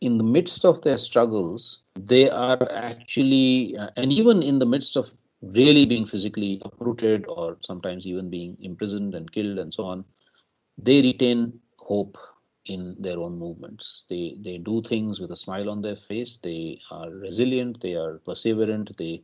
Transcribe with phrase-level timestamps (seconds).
[0.00, 4.96] in the midst of their struggles, they are actually, uh, and even in the midst
[4.96, 5.10] of
[5.42, 10.04] really being physically uprooted or sometimes even being imprisoned and killed and so on,
[10.78, 12.16] they retain hope
[12.66, 14.04] in their own movements.
[14.08, 16.38] They they do things with a smile on their face.
[16.42, 17.80] They are resilient.
[17.80, 18.96] They are perseverant.
[18.96, 19.22] They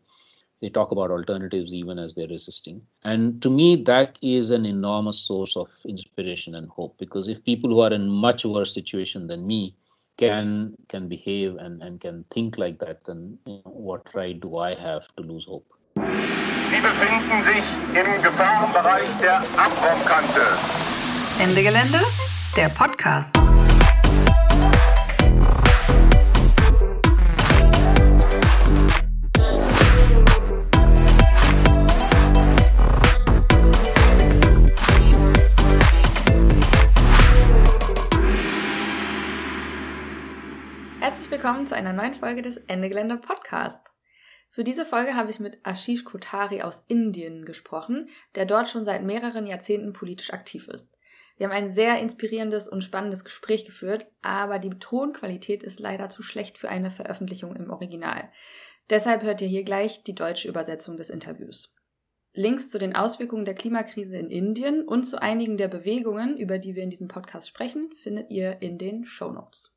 [0.60, 2.82] they talk about alternatives even as they're resisting.
[3.04, 7.70] And to me, that is an enormous source of inspiration and hope because if people
[7.70, 9.74] who are in much worse situation than me
[10.16, 14.56] can can behave and, and can think like that, then you know, what right do
[14.58, 15.66] I have to lose hope?
[15.96, 20.42] Sie befinden sich im Gefahrenbereich der Abbruchkante.
[21.40, 22.00] Ende Gelände,
[22.56, 23.45] der Podcast.
[41.36, 43.92] Willkommen zu einer neuen Folge des Ende Gelände Podcast.
[44.48, 49.02] Für diese Folge habe ich mit Ashish Kotari aus Indien gesprochen, der dort schon seit
[49.02, 50.88] mehreren Jahrzehnten politisch aktiv ist.
[51.36, 56.22] Wir haben ein sehr inspirierendes und spannendes Gespräch geführt, aber die Tonqualität ist leider zu
[56.22, 58.30] schlecht für eine Veröffentlichung im Original.
[58.88, 61.74] Deshalb hört ihr hier gleich die deutsche Übersetzung des Interviews.
[62.32, 66.74] Links zu den Auswirkungen der Klimakrise in Indien und zu einigen der Bewegungen, über die
[66.74, 69.75] wir in diesem Podcast sprechen, findet ihr in den Show Notes.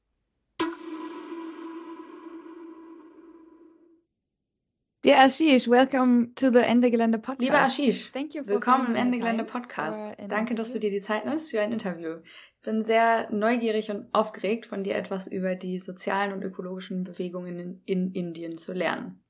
[5.01, 7.39] Dear Ashish, welcome to the Ende Gelände Podcast.
[7.39, 10.03] Lieber Ashish, willkommen im Ende Gelände Podcast.
[10.27, 12.17] Danke, dass du dir die Zeit nimmst für ein Interview.
[12.57, 17.59] Ich bin sehr neugierig und aufgeregt, von dir etwas über die sozialen und ökologischen Bewegungen
[17.59, 19.23] in, in Indien zu lernen.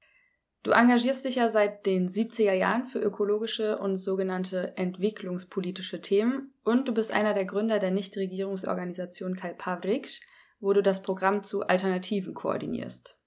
[0.63, 6.87] Du engagierst dich ja seit den 70er Jahren für ökologische und sogenannte entwicklungspolitische Themen und
[6.87, 10.21] du bist einer der Gründer der Nichtregierungsorganisation Kalpavriksh,
[10.59, 13.18] wo du das Programm zu Alternativen koordinierst.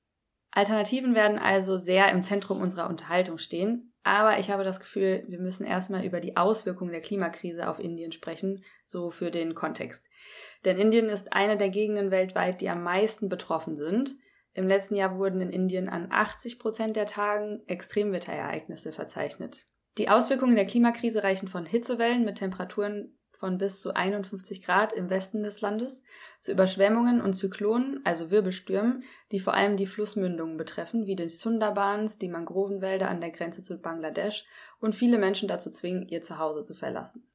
[0.52, 5.38] Alternativen werden also sehr im Zentrum unserer Unterhaltung stehen, aber ich habe das Gefühl, wir
[5.38, 10.08] müssen erstmal über die Auswirkungen der Klimakrise auf Indien sprechen, so für den Kontext.
[10.64, 14.14] Denn Indien ist eine der Gegenden weltweit, die am meisten betroffen sind.
[14.52, 19.64] Im letzten Jahr wurden in Indien an 80 Prozent der Tagen Extremwetterereignisse verzeichnet.
[19.96, 25.10] Die Auswirkungen der Klimakrise reichen von Hitzewellen mit Temperaturen von bis zu 51 Grad im
[25.10, 26.04] Westen des Landes
[26.40, 32.18] zu Überschwemmungen und Zyklonen, also Wirbelstürmen, die vor allem die Flussmündungen betreffen, wie die Sundarbans,
[32.18, 34.44] die Mangrovenwälder an der Grenze zu Bangladesch
[34.80, 37.26] und viele Menschen dazu zwingen, ihr Zuhause zu verlassen.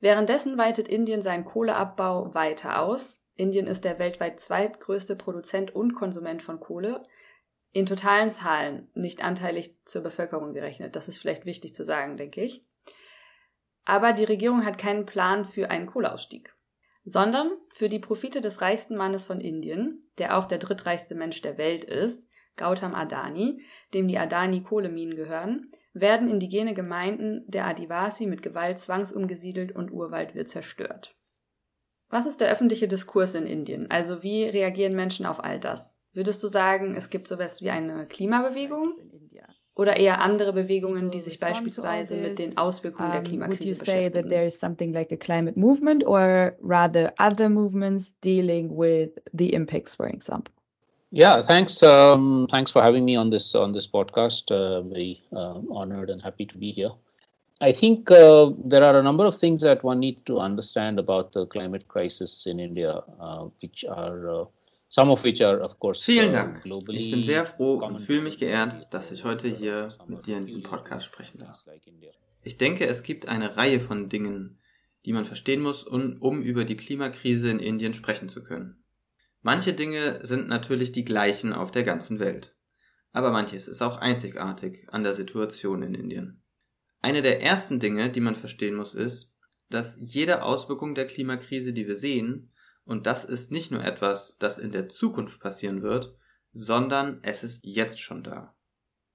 [0.00, 3.22] Währenddessen weitet Indien seinen Kohleabbau weiter aus.
[3.36, 7.02] Indien ist der weltweit zweitgrößte Produzent und Konsument von Kohle.
[7.70, 10.96] In totalen Zahlen, nicht anteilig zur Bevölkerung gerechnet.
[10.96, 12.62] Das ist vielleicht wichtig zu sagen, denke ich.
[13.84, 16.54] Aber die Regierung hat keinen Plan für einen Kohleausstieg,
[17.04, 21.58] sondern für die Profite des reichsten Mannes von Indien, der auch der drittreichste Mensch der
[21.58, 23.62] Welt ist, Gautam Adani,
[23.94, 30.34] dem die Adani Kohleminen gehören, werden indigene Gemeinden der Adivasi mit Gewalt zwangsumgesiedelt und Urwald
[30.34, 31.16] wird zerstört.
[32.08, 33.90] Was ist der öffentliche Diskurs in Indien?
[33.90, 35.96] Also wie reagieren Menschen auf all das?
[36.12, 39.22] Würdest du sagen, es gibt sowas wie eine Klimabewegung in.
[39.74, 43.20] Oder eher andere Bewegungen, die sich People respond to all beispielsweise mit den Auswirkungen der
[43.20, 47.12] Um, would you Klimakrise say that there is something like a climate movement or rather
[47.18, 50.52] other movements dealing with the impacts, for example?
[51.10, 51.82] Yeah, thanks.
[51.82, 54.50] Um, thanks for having me on this on this podcast.
[54.50, 56.90] Uh, very uh, honored and happy to be here.
[57.60, 61.32] I think uh, there are a number of things that one needs to understand about
[61.32, 64.48] the climate crisis in India, uh, which are
[64.94, 66.66] uh, Vielen uh, Dank.
[66.88, 70.26] Ich bin sehr froh und fühle mich geehrt, dass ich uh, heute hier some mit
[70.26, 71.64] dir in diesem Podcast sprechen darf.
[72.42, 74.58] Ich denke, es gibt eine Reihe von Dingen,
[75.06, 78.84] die man verstehen muss, um, um über die Klimakrise in Indien sprechen zu können.
[79.40, 82.54] Manche Dinge sind natürlich die gleichen auf der ganzen Welt.
[83.12, 86.42] Aber manches ist auch einzigartig an der Situation in Indien.
[87.00, 89.34] Eine der ersten Dinge, die man verstehen muss, ist,
[89.70, 92.51] dass jede Auswirkung der Klimakrise, die wir sehen,
[92.84, 96.14] und das ist nicht nur etwas, das in der Zukunft passieren wird,
[96.52, 98.54] sondern es ist jetzt schon da.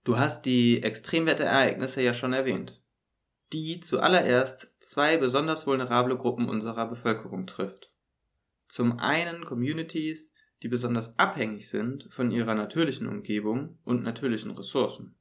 [0.03, 2.83] Du hast die Extremwetterereignisse ja schon erwähnt,
[3.53, 7.91] die zuallererst zwei besonders vulnerable Gruppen unserer Bevölkerung trifft.
[8.67, 15.15] Zum einen Communities, die besonders abhängig sind von ihrer natürlichen Umgebung und natürlichen Ressourcen.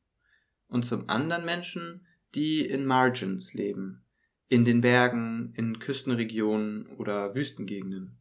[0.69, 4.05] Und zum anderen Menschen, die in Margins leben,
[4.49, 8.19] in den Bergen, in Küstenregionen oder Wüstengegenden.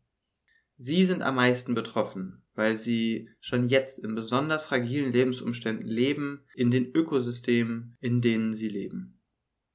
[0.78, 6.72] Sie sind am meisten betroffen, weil sie schon jetzt in besonders fragilen Lebensumständen leben, in
[6.72, 9.22] den Ökosystemen, in denen sie leben.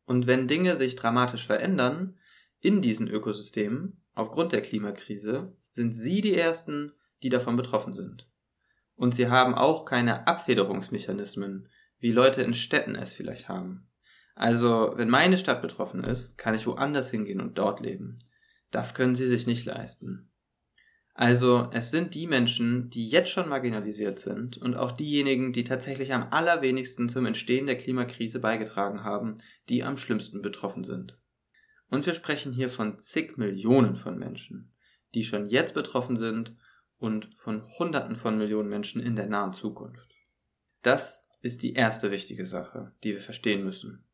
[0.04, 2.18] Und wenn Dinge sich dramatisch verändern
[2.60, 6.92] in diesen Ökosystemen aufgrund der Klimakrise, sind sie die Ersten,
[7.22, 8.28] die davon betroffen sind.
[8.96, 11.68] Und sie haben auch keine Abfederungsmechanismen,
[11.98, 13.86] wie Leute in Städten es vielleicht haben.
[14.34, 18.18] Also, wenn meine Stadt betroffen ist, kann ich woanders hingehen und dort leben.
[18.70, 20.29] Das können sie sich nicht leisten.
[21.14, 26.14] Also, es sind die Menschen, die jetzt schon marginalisiert sind und auch diejenigen, die tatsächlich
[26.14, 29.36] am allerwenigsten zum Entstehen der Klimakrise beigetragen haben,
[29.68, 31.18] die am schlimmsten betroffen sind.
[31.90, 34.72] Und wir sprechen hier von zig Millionen von Menschen,
[35.14, 36.56] die schon jetzt betroffen sind
[36.98, 40.14] und von Hunderten von Millionen Menschen in der nahen Zukunft.
[40.82, 44.04] Das ist die erste wichtige Sache, die wir verstehen müssen.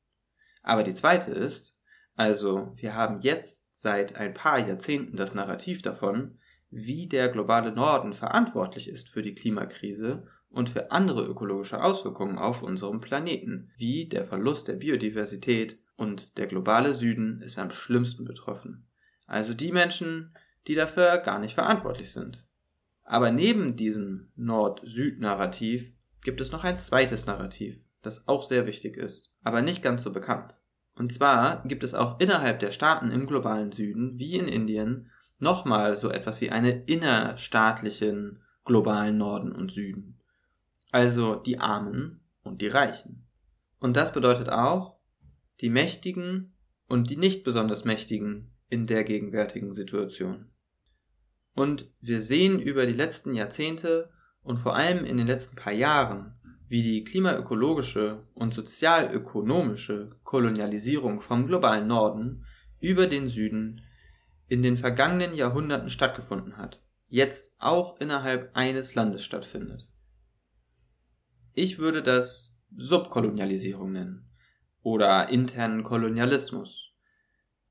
[0.63, 1.79] Aber die zweite ist,
[2.15, 6.39] also wir haben jetzt seit ein paar Jahrzehnten das Narrativ davon,
[6.71, 12.63] wie der globale Norden verantwortlich ist für die Klimakrise und für andere ökologische Auswirkungen auf
[12.63, 18.87] unserem Planeten, wie der Verlust der Biodiversität und der globale Süden ist am schlimmsten betroffen.
[19.27, 20.35] Also die Menschen,
[20.67, 22.47] die dafür gar nicht verantwortlich sind.
[23.03, 25.93] Aber neben diesem Nord-Süd-Narrativ
[26.23, 30.13] gibt es noch ein zweites Narrativ, das auch sehr wichtig ist, aber nicht ganz so
[30.13, 30.59] bekannt.
[30.97, 35.97] Und zwar gibt es auch innerhalb der Staaten im globalen Süden, wie in Indien, nochmal
[35.97, 40.21] so etwas wie einen innerstaatlichen globalen Norden und Süden.
[40.91, 43.27] Also die Armen und die Reichen.
[43.79, 44.99] Und das bedeutet auch
[45.61, 46.55] die Mächtigen
[46.89, 50.51] und die nicht besonders Mächtigen in der gegenwärtigen Situation.
[51.55, 54.11] Und wir sehen über die letzten Jahrzehnte
[54.43, 56.35] und vor allem in den letzten paar Jahren,
[56.69, 62.45] wie die klimaökologische und sozialökonomische Kolonialisierung vom globalen Norden
[62.81, 63.83] über den Süden
[64.49, 69.89] in den vergangenen Jahrhunderten stattgefunden hat, jetzt auch innerhalb eines Landes stattfindet.
[71.53, 74.31] Ich würde das Subkolonialisierung nennen
[74.83, 76.93] oder internen Kolonialismus.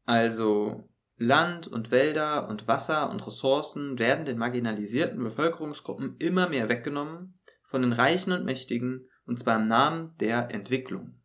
[0.05, 7.39] Also Land und Wälder und Wasser und Ressourcen werden den marginalisierten Bevölkerungsgruppen immer mehr weggenommen
[7.63, 11.21] von den Reichen und Mächtigen und zwar im Namen der Entwicklung.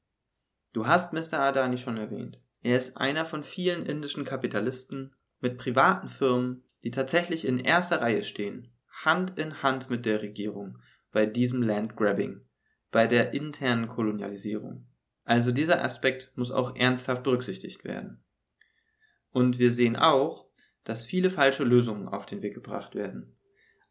[0.72, 1.40] Du hast Mr.
[1.40, 2.40] Adani schon erwähnt.
[2.62, 8.22] Er ist einer von vielen indischen Kapitalisten, mit privaten Firmen, die tatsächlich in erster Reihe
[8.22, 8.72] stehen,
[9.04, 10.78] Hand in Hand mit der Regierung
[11.12, 12.40] bei diesem Landgrabbing,
[12.90, 14.86] bei der internen Kolonialisierung.
[15.24, 18.22] Also dieser Aspekt muss auch ernsthaft berücksichtigt werden.
[19.32, 20.46] Und wir sehen auch,
[20.84, 23.36] dass viele falsche Lösungen auf den Weg gebracht werden.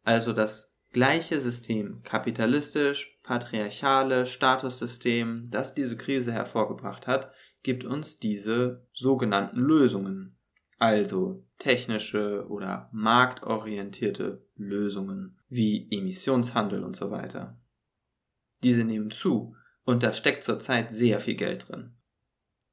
[0.03, 7.31] Also das gleiche System, kapitalistisch, patriarchale Statussystem, das diese Krise hervorgebracht hat,
[7.61, 10.38] gibt uns diese sogenannten Lösungen,
[10.79, 17.59] also technische oder marktorientierte Lösungen wie Emissionshandel und so weiter.
[18.63, 21.95] Diese nehmen zu und da steckt zurzeit sehr viel Geld drin.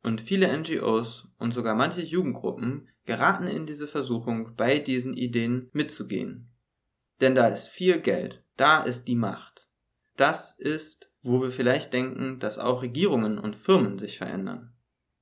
[0.03, 6.53] Und viele NGOs und sogar manche Jugendgruppen geraten in diese Versuchung, bei diesen Ideen mitzugehen.
[7.20, 9.69] Denn da ist viel Geld, da ist die Macht.
[10.17, 14.75] Das ist, wo wir vielleicht denken, dass auch Regierungen und Firmen sich verändern.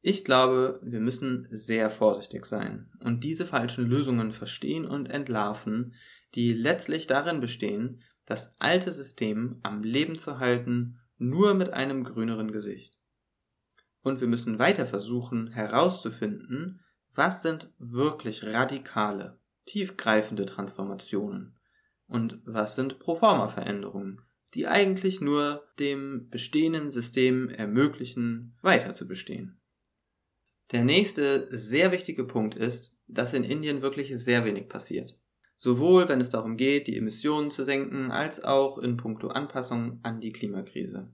[0.07, 5.95] Ich glaube, wir müssen sehr vorsichtig sein und diese falschen Lösungen verstehen und entlarven,
[6.35, 12.53] die letztlich darin bestehen, das alte System am Leben zu halten, nur mit einem grüneren
[12.53, 12.99] Gesicht.
[14.03, 16.85] Und wir müssen weiter versuchen herauszufinden,
[17.15, 21.57] was sind wirklich radikale, tiefgreifende Transformationen
[22.09, 24.21] und was sind Proforma-Veränderungen,
[24.53, 29.63] die eigentlich nur dem bestehenden System ermöglichen, weiter zu bestehen.
[30.73, 35.19] Der nächste sehr wichtige Punkt ist, dass in Indien wirklich sehr wenig passiert.
[35.57, 40.21] Sowohl wenn es darum geht, die Emissionen zu senken, als auch in puncto Anpassung an
[40.21, 41.13] die Klimakrise.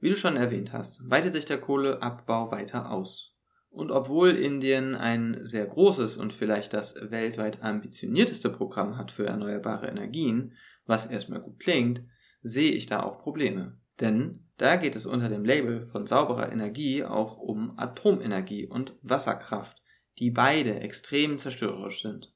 [0.00, 3.36] Wie du schon erwähnt hast, weitet sich der Kohleabbau weiter aus.
[3.70, 9.86] Und obwohl Indien ein sehr großes und vielleicht das weltweit ambitionierteste Programm hat für erneuerbare
[9.86, 12.02] Energien, was erstmal gut klingt,
[12.42, 13.78] sehe ich da auch Probleme.
[14.00, 19.82] Denn da geht es unter dem Label von sauberer Energie auch um Atomenergie und Wasserkraft,
[20.20, 22.32] die beide extrem zerstörerisch sind.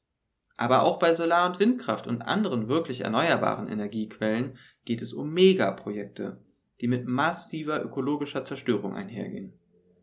[0.56, 6.42] Aber auch bei Solar- und Windkraft und anderen wirklich erneuerbaren Energiequellen geht es um Megaprojekte,
[6.80, 9.52] die mit massiver ökologischer Zerstörung einhergehen.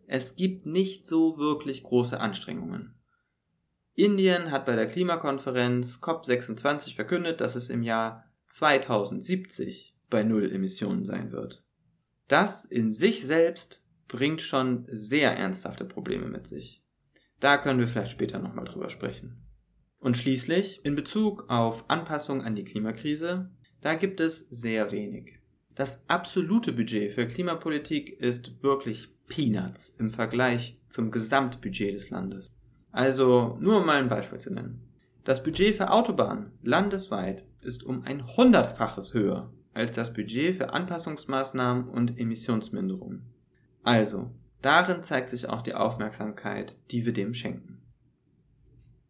[0.08, 2.96] Es gibt nicht so wirklich große Anstrengungen.
[3.96, 11.04] Indien hat bei der Klimakonferenz COP26 verkündet, dass es im Jahr 2070 bei Null Emissionen
[11.04, 11.66] sein wird.
[12.28, 16.84] Das in sich selbst bringt schon sehr ernsthafte Probleme mit sich.
[17.40, 19.44] Da können wir vielleicht später nochmal drüber sprechen.
[20.00, 23.50] Und schließlich, in Bezug auf Anpassung an die Klimakrise,
[23.82, 25.40] da gibt es sehr wenig.
[25.76, 32.52] Das absolute Budget für Klimapolitik ist wirklich Peanuts im Vergleich zum Gesamtbudget des Landes.
[32.92, 34.88] Also nur um mal ein Beispiel zu nennen.
[35.24, 41.88] Das Budget für Autobahnen landesweit ist um ein hundertfaches höher als das Budget für Anpassungsmaßnahmen
[41.88, 43.22] und Emissionsminderung.
[43.84, 47.82] Also, darin zeigt sich auch die Aufmerksamkeit, die wir dem schenken.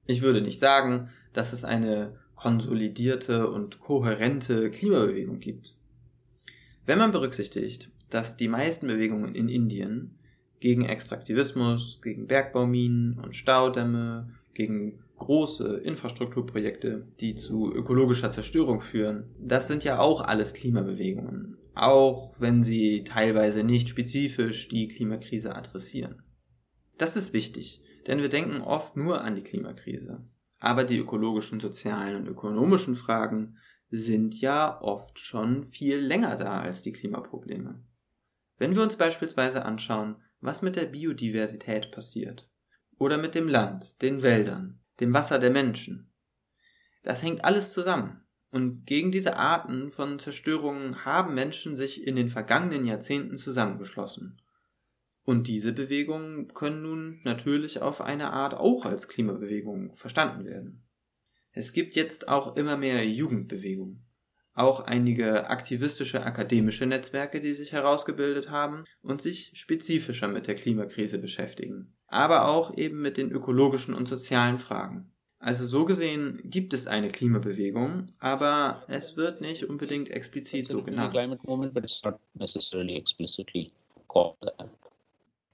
[0.05, 5.75] Ich würde nicht sagen, dass es eine konsolidierte und kohärente Klimabewegung gibt.
[6.86, 10.17] Wenn man berücksichtigt, dass die meisten Bewegungen in Indien
[10.60, 19.68] gegen Extraktivismus, gegen Bergbauminen und Staudämme, gegen große Infrastrukturprojekte, die zu ökologischer Zerstörung führen, das
[19.68, 26.24] sind ja auch alles Klimabewegungen, auch wenn sie teilweise nicht spezifisch die Klimakrise adressieren.
[26.98, 30.25] Das ist wichtig, denn wir denken oft nur an die Klimakrise.
[30.60, 33.58] Aber die ökologischen, sozialen und ökonomischen Fragen
[33.89, 37.84] sind ja oft schon viel länger da als die Klimaprobleme.
[38.58, 42.50] Wenn wir uns beispielsweise anschauen, was mit der Biodiversität passiert,
[42.98, 46.10] oder mit dem Land, den Wäldern, dem Wasser der Menschen.
[47.03, 48.22] Das hängt alles zusammen.
[48.50, 54.41] Und gegen diese Arten von Zerstörungen haben Menschen sich in den vergangenen Jahrzehnten zusammengeschlossen.
[55.25, 60.83] Und diese Bewegungen können nun natürlich auf eine Art auch als Klimabewegung verstanden werden.
[61.51, 64.05] Es gibt jetzt auch immer mehr Jugendbewegungen,
[64.53, 71.17] auch einige aktivistische akademische Netzwerke, die sich herausgebildet haben und sich spezifischer mit der Klimakrise
[71.17, 75.12] beschäftigen aber auch eben mit den ökologischen und sozialen Fragen.
[75.39, 81.13] Also so gesehen gibt es eine Klimabewegung, aber es wird nicht unbedingt explizit so genannt.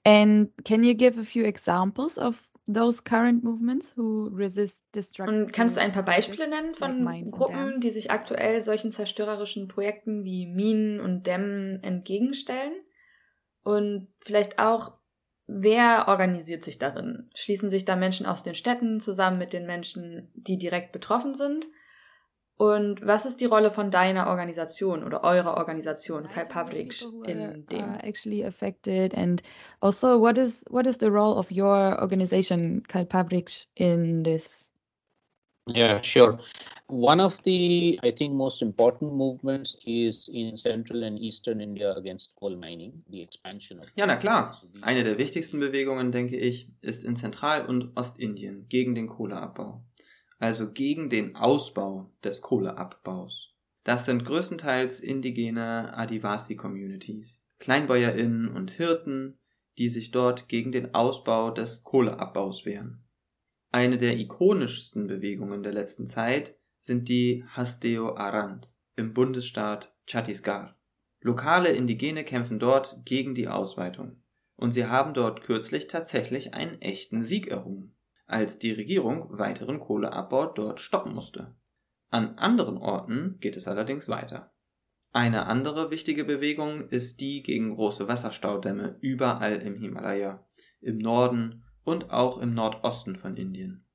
[0.05, 5.43] And can you give a few examples of those current movements who resist destruction?
[5.43, 10.23] Und kannst du ein paar Beispiele nennen von Gruppen, die sich aktuell solchen zerstörerischen Projekten
[10.23, 12.73] wie Minen und Dämmen entgegenstellen?
[13.63, 14.98] Und vielleicht auch,
[15.51, 17.27] Wer organisiert sich darin?
[17.33, 21.65] Schließen sich da Menschen aus den Städten zusammen mit den Menschen, die direkt betroffen sind?
[22.55, 27.79] Und was ist die Rolle von deiner Organisation oder eurer Organisation Kalpavric in dem?
[27.79, 29.41] Uh, actually affected and
[29.79, 34.71] also what is what is the role of your organization Kalpavric in this?
[35.67, 36.37] Yeah, sure.
[36.91, 42.31] One of the, I think, most important movements is in central and eastern India against
[42.35, 43.85] coal mining, the expansion of.
[43.95, 44.59] Ja, na klar.
[44.81, 49.83] Eine der wichtigsten Bewegungen, denke ich, ist in Zentral- und Ostindien gegen den Kohleabbau.
[50.39, 53.53] Also gegen den Ausbau des Kohleabbaus.
[53.83, 59.37] Das sind größtenteils indigene Adivasi-Communities, KleinbäuerInnen und Hirten,
[59.77, 63.03] die sich dort gegen den Ausbau des Kohleabbaus wehren.
[63.71, 70.75] Eine der ikonischsten Bewegungen der letzten Zeit sind die Hasteo Arand im Bundesstaat Chhattisgarh.
[71.21, 74.23] Lokale Indigene kämpfen dort gegen die Ausweitung.
[74.55, 77.95] Und sie haben dort kürzlich tatsächlich einen echten Sieg errungen,
[78.25, 81.55] als die Regierung weiteren Kohleabbau dort stoppen musste.
[82.09, 84.53] An anderen Orten geht es allerdings weiter.
[85.11, 90.47] Eine andere wichtige Bewegung ist die gegen große Wasserstaudämme überall im Himalaya,
[90.81, 93.88] im Norden und auch im Nordosten von Indien.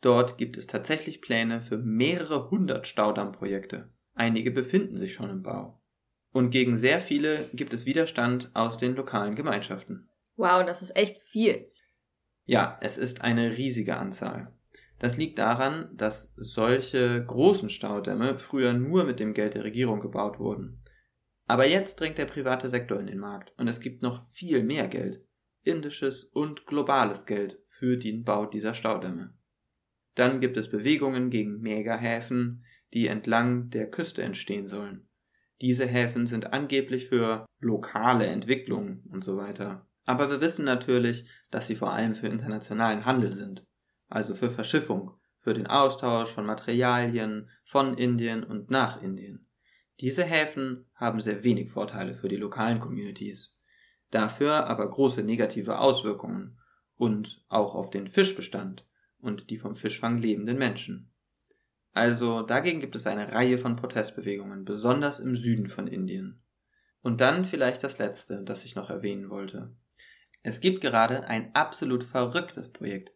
[0.00, 3.92] Dort gibt es tatsächlich Pläne für mehrere hundert Staudammprojekte.
[4.14, 5.80] Einige befinden sich schon im Bau.
[6.32, 10.08] Und gegen sehr viele gibt es Widerstand aus den lokalen Gemeinschaften.
[10.36, 11.70] Wow, das ist echt viel.
[12.44, 14.52] Ja, es ist eine riesige Anzahl.
[14.98, 20.38] Das liegt daran, dass solche großen Staudämme früher nur mit dem Geld der Regierung gebaut
[20.38, 20.82] wurden.
[21.46, 24.88] Aber jetzt drängt der private Sektor in den Markt und es gibt noch viel mehr
[24.88, 25.24] Geld,
[25.62, 29.34] indisches und globales Geld für den Bau dieser Staudämme.
[30.14, 35.08] Dann gibt es Bewegungen gegen Megahäfen, die entlang der Küste entstehen sollen.
[35.60, 39.86] Diese Häfen sind angeblich für lokale Entwicklung und so weiter.
[40.06, 43.64] Aber wir wissen natürlich, dass sie vor allem für internationalen Handel sind,
[44.08, 49.46] also für Verschiffung, für den Austausch von Materialien von Indien und nach Indien.
[50.00, 53.54] Diese Häfen haben sehr wenig Vorteile für die lokalen Communities,
[54.10, 56.58] dafür aber große negative Auswirkungen
[56.96, 58.86] und auch auf den Fischbestand
[59.20, 61.10] und die vom Fischfang lebenden Menschen.
[61.92, 66.42] Also dagegen gibt es eine Reihe von Protestbewegungen, besonders im Süden von Indien.
[67.02, 69.74] Und dann vielleicht das letzte, das ich noch erwähnen wollte.
[70.42, 73.12] Es gibt gerade ein absolut verrücktes Projekt,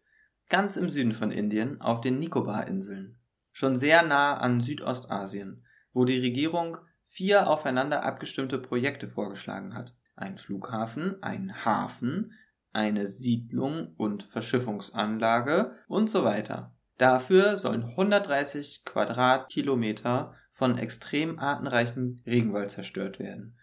[0.49, 3.19] ganz im Süden von Indien auf den Nikobar-Inseln,
[3.53, 9.95] schon sehr nah an Südostasien, wo die Regierung vier aufeinander abgestimmte Projekte vorgeschlagen hat.
[10.17, 12.33] Ein Flughafen, ein Hafen,
[12.75, 16.75] eine Siedlung und Verschiffungsanlage und so weiter.
[16.99, 23.57] Dafür sollen 130 Quadratkilometer von extrem artenreichen Regenwald zerstört werden.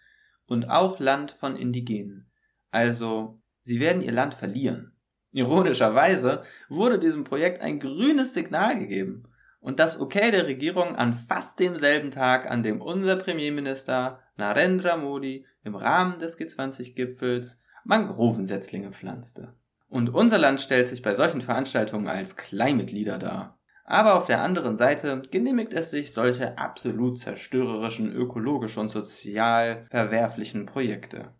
[0.46, 2.30] Und auch Land von Indigenen.
[2.70, 4.96] Also, sie werden ihr Land verlieren.
[5.30, 9.28] Ironischerweise wurde diesem Projekt ein grünes Signal gegeben.
[9.60, 15.46] und das Okay der Regierung an fast demselben Tag, an dem unser Premierminister Narendra Modi
[15.62, 19.54] im Rahmen des G20-Gipfels Mangrovensetzlinge pflanzte.
[19.88, 23.58] Und unser Land stellt sich bei solchen Veranstaltungen als Climate Leader dar.
[23.84, 30.66] Aber auf der anderen Seite genehmigt es sich solche absolut zerstörerischen, ökologisch und sozial verwerflichen
[30.66, 31.34] Projekte.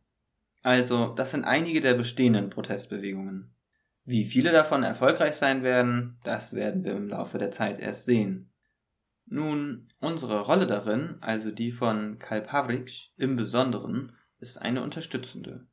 [0.62, 3.54] Also, das sind einige der bestehenden Protestbewegungen.
[4.04, 8.52] Wie viele davon erfolgreich sein werden, das werden wir im Laufe der Zeit erst sehen.
[9.26, 15.66] Nun, unsere Rolle darin, also die von Kalpavric im Besonderen, ist eine unterstützende.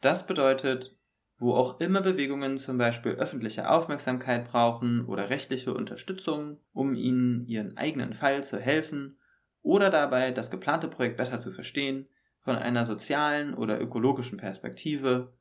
[0.00, 0.96] Das bedeutet,
[1.38, 7.76] wo auch immer Bewegungen zum Beispiel öffentliche Aufmerksamkeit brauchen oder rechtliche Unterstützung, um ihnen ihren
[7.76, 9.18] eigenen Fall zu helfen
[9.62, 15.34] oder dabei das geplante Projekt besser zu verstehen, von einer sozialen oder ökologischen Perspektive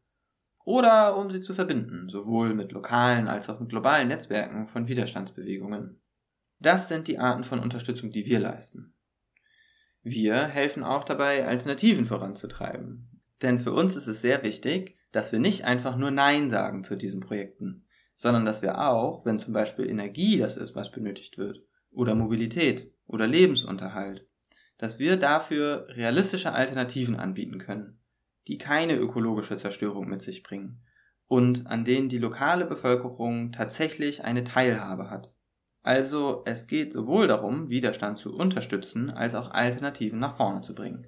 [0.65, 6.01] oder um sie zu verbinden, sowohl mit lokalen als auch mit globalen Netzwerken von Widerstandsbewegungen.
[6.59, 8.93] Das sind die Arten von Unterstützung, die wir leisten.
[10.01, 13.16] Wir helfen auch dabei, Alternativen voranzutreiben.
[13.41, 16.96] Denn für uns ist es sehr wichtig, dass wir nicht einfach nur Nein sagen zu
[16.96, 21.62] diesen Projekten, sondern dass wir auch, wenn zum Beispiel Energie das ist, was benötigt wird,
[21.91, 24.27] oder Mobilität oder Lebensunterhalt,
[24.77, 28.00] dass wir dafür realistische Alternativen anbieten können
[28.48, 30.82] die keine ökologische Zerstörung mit sich bringen
[31.27, 35.34] und an denen die lokale Bevölkerung tatsächlich eine Teilhabe hat.
[35.84, 41.08] Also es geht sowohl darum, Widerstand zu unterstützen, als auch Alternativen nach vorne zu bringen.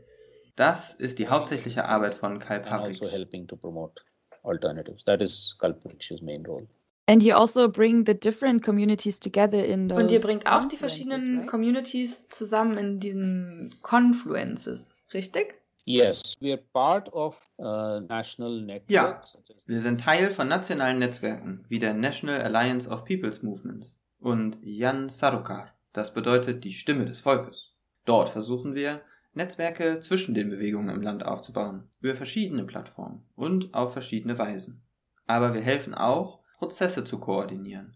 [0.60, 3.02] Das ist die hauptsächliche Arbeit von Karl Pavlic.
[3.02, 4.02] Also helping to promote
[4.44, 5.06] alternatives.
[5.06, 6.68] That is Karl Pavlic's main role.
[7.08, 10.76] And you also bring the different communities together in those Und ihr bringt auch die
[10.76, 11.48] verschiedenen right?
[11.48, 15.62] Communities zusammen in diesen Confluences, richtig?
[15.86, 18.90] Yes, we are part of uh, national networks.
[18.90, 19.22] Ja,
[19.66, 25.08] wir sind Teil von nationalen Netzwerken wie der National Alliance of People's Movements und Jan
[25.08, 27.74] Sarukar, das bedeutet die Stimme des Volkes.
[28.04, 29.02] Dort versuchen wir,
[29.34, 34.84] Netzwerke zwischen den Bewegungen im Land aufzubauen, über verschiedene Plattformen und auf verschiedene Weisen.
[35.28, 37.96] Aber wir helfen auch, Prozesse zu koordinieren.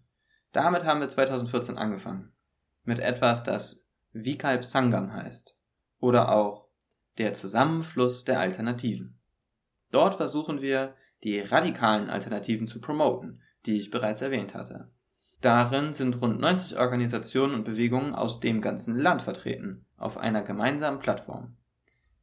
[0.52, 2.32] Damit haben wir 2014 angefangen.
[2.84, 5.58] Mit etwas, das Vikalp Sangam heißt.
[6.00, 6.69] Oder auch
[7.17, 9.19] der Zusammenfluss der Alternativen.
[9.91, 14.92] Dort versuchen wir, die radikalen Alternativen zu promoten, die ich bereits erwähnt hatte.
[15.43, 20.99] Darin sind rund 90 Organisationen und Bewegungen aus dem ganzen Land vertreten, auf einer gemeinsamen
[20.99, 21.58] Plattform.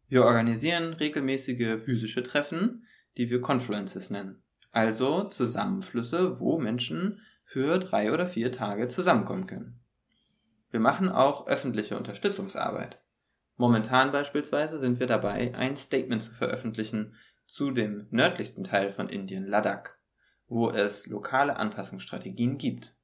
[0.08, 2.86] Wir organisieren regelmäßige physische Treffen,
[3.18, 9.80] die wir Confluences nennen, also Zusammenflüsse, wo Menschen für drei oder vier Tage zusammenkommen können.
[10.70, 13.02] Wir machen auch öffentliche Unterstützungsarbeit.
[13.56, 19.44] Momentan beispielsweise sind wir dabei, ein Statement zu veröffentlichen zu dem nördlichsten Teil von Indien,
[19.46, 19.90] Ladakh,
[20.48, 22.94] wo es lokale Anpassungsstrategien gibt.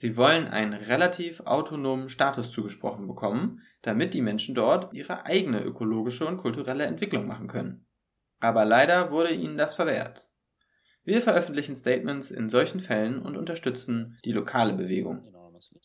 [0.00, 6.26] Sie wollen einen relativ autonomen Status zugesprochen bekommen, damit die Menschen dort ihre eigene ökologische
[6.26, 7.84] und kulturelle Entwicklung machen können.
[8.38, 10.30] Aber leider wurde ihnen das verwehrt.
[11.04, 15.34] Wir veröffentlichen Statements in solchen Fällen und unterstützen die lokale Bewegung.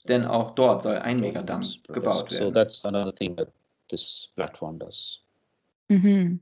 [0.08, 3.52] Denn auch dort soll ein Megadamm gebaut werden
[3.90, 5.20] this platform does.
[5.92, 6.38] Mm-hmm.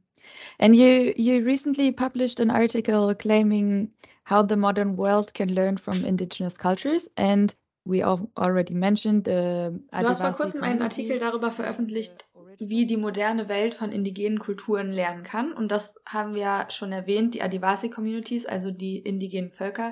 [0.59, 3.89] And you you recently published an article claiming
[4.25, 7.55] how the modern world can learn from indigenous cultures and
[7.85, 12.25] we already mentioned uh, Du hast vor kurzem einen Artikel darüber veröffentlicht,
[12.59, 17.33] wie die moderne Welt von indigenen Kulturen lernen kann und das haben wir schon erwähnt,
[17.33, 19.89] die Adivasi Communities, also die indigenen Völker,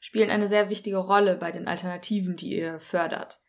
[0.00, 3.40] spielen eine sehr wichtige Rolle bei den Alternativen, die ihr fördert.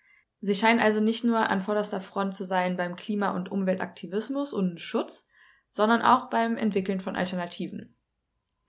[0.41, 4.81] Sie scheinen also nicht nur an vorderster Front zu sein beim Klima- und Umweltaktivismus und
[4.81, 5.27] Schutz,
[5.69, 7.95] sondern auch beim Entwickeln von Alternativen.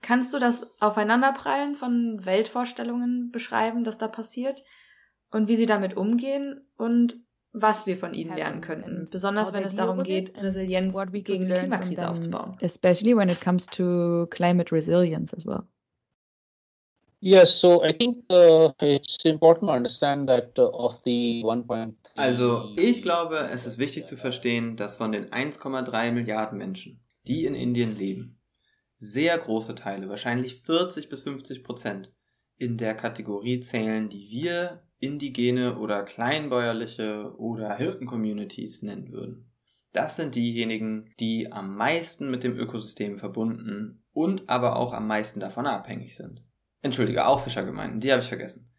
[0.01, 4.63] Kannst du das Aufeinanderprallen von Weltvorstellungen beschreiben, das da passiert
[5.33, 7.17] und wie sie damit umgehen und
[7.51, 12.09] was wir von ihnen lernen können, besonders wenn es darum geht, Resilienz gegen die Klimakrise
[12.09, 12.57] aufzubauen.
[12.61, 15.63] Especially when it comes to climate resilience as well.
[17.19, 22.73] Yes, so I think uh, it's important to understand that uh, of the 1.3 Also,
[22.75, 27.55] ich glaube, es ist wichtig zu verstehen, dass von den 1,3 Milliarden Menschen, die in
[27.55, 28.41] Indien leben,
[28.97, 32.11] sehr große Teile, wahrscheinlich 40 bis 50 Prozent,
[32.57, 39.51] in der Kategorie zählen, die wir indigene oder kleinbäuerliche oder Hirten-Communities nennen würden.
[39.91, 45.41] Das sind diejenigen, die am meisten mit dem Ökosystem verbunden und aber auch am meisten
[45.41, 46.41] davon abhängig sind.
[46.81, 48.69] Entschuldige, auch Fischergemeinden, die habe ich vergessen.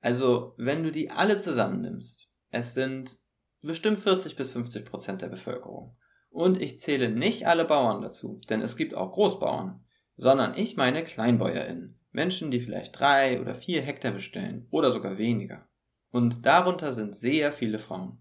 [0.00, 3.16] Also, wenn du die alle zusammennimmst, es sind
[3.62, 5.96] bestimmt 40 bis 50 Prozent der Bevölkerung.
[6.28, 9.82] Und ich zähle nicht alle Bauern dazu, denn es gibt auch Großbauern,
[10.18, 11.98] sondern ich meine KleinbäuerInnen.
[12.14, 15.68] Menschen, die vielleicht drei oder vier Hektar bestellen oder sogar weniger.
[16.10, 18.18] Und darunter sind sehr viele Frauen.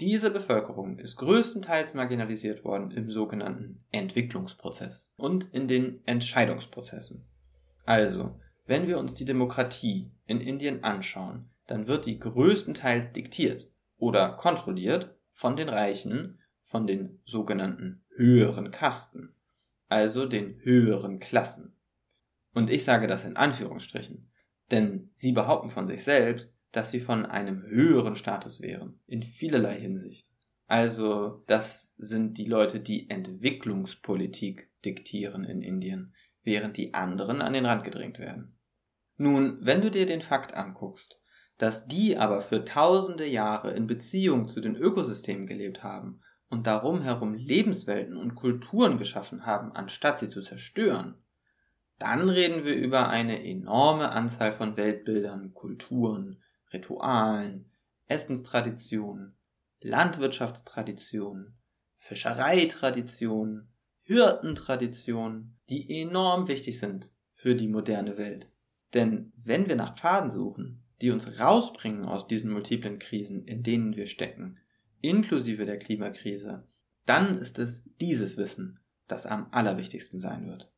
[0.00, 7.26] Diese Bevölkerung ist größtenteils marginalisiert worden im sogenannten Entwicklungsprozess und in den Entscheidungsprozessen.
[7.84, 14.30] Also, wenn wir uns die Demokratie in Indien anschauen, dann wird die größtenteils diktiert oder
[14.32, 19.34] kontrolliert von den Reichen, von den sogenannten höheren Kasten,
[19.88, 21.75] also den höheren Klassen.
[22.56, 24.30] Und ich sage das in Anführungsstrichen,
[24.70, 29.78] denn sie behaupten von sich selbst, dass sie von einem höheren Status wären, in vielerlei
[29.78, 30.30] Hinsicht.
[30.66, 36.14] Also, das sind die Leute, die Entwicklungspolitik diktieren in Indien,
[36.44, 38.56] während die anderen an den Rand gedrängt werden.
[39.18, 41.20] Nun, wenn du dir den Fakt anguckst,
[41.58, 47.02] dass die aber für tausende Jahre in Beziehung zu den Ökosystemen gelebt haben und darum
[47.02, 51.18] herum Lebenswelten und Kulturen geschaffen haben, anstatt sie zu zerstören,
[51.98, 57.70] dann reden wir über eine enorme Anzahl von Weltbildern, Kulturen, Ritualen,
[58.06, 59.34] Essenstraditionen,
[59.80, 61.56] Landwirtschaftstraditionen,
[61.96, 63.68] Fischereitraditionen,
[64.02, 68.48] Hirtentraditionen, die enorm wichtig sind für die moderne Welt.
[68.94, 73.96] Denn wenn wir nach Pfaden suchen, die uns rausbringen aus diesen multiplen Krisen, in denen
[73.96, 74.58] wir stecken,
[75.00, 76.66] inklusive der Klimakrise,
[77.04, 80.70] dann ist es dieses Wissen, das am allerwichtigsten sein wird.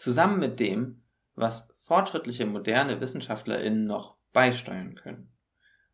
[0.00, 1.02] Zusammen mit dem,
[1.34, 5.30] was fortschrittliche moderne Wissenschaftlerinnen noch beisteuern können.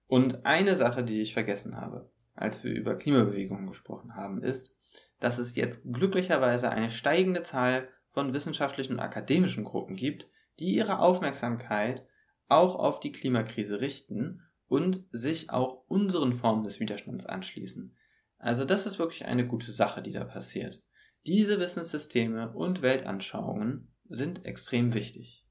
[0.07, 4.77] Und eine Sache, die ich vergessen habe, als wir über Klimabewegungen gesprochen haben, ist,
[5.19, 10.29] dass es jetzt glücklicherweise eine steigende Zahl von wissenschaftlichen und akademischen Gruppen gibt,
[10.61, 12.07] die ihre Aufmerksamkeit
[12.47, 17.97] auch auf die Klimakrise richten und sich auch unseren Formen des Widerstands anschließen.
[18.39, 20.81] Also das ist wirklich eine gute Sache, die da passiert.
[21.27, 25.47] Diese Wissenssysteme und Weltanschauungen sind extrem wichtig.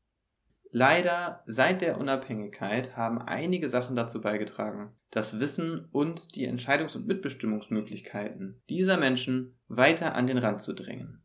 [0.72, 7.08] Leider seit der Unabhängigkeit haben einige Sachen dazu beigetragen, das Wissen und die Entscheidungs- und
[7.08, 11.24] Mitbestimmungsmöglichkeiten dieser Menschen weiter an den Rand zu drängen.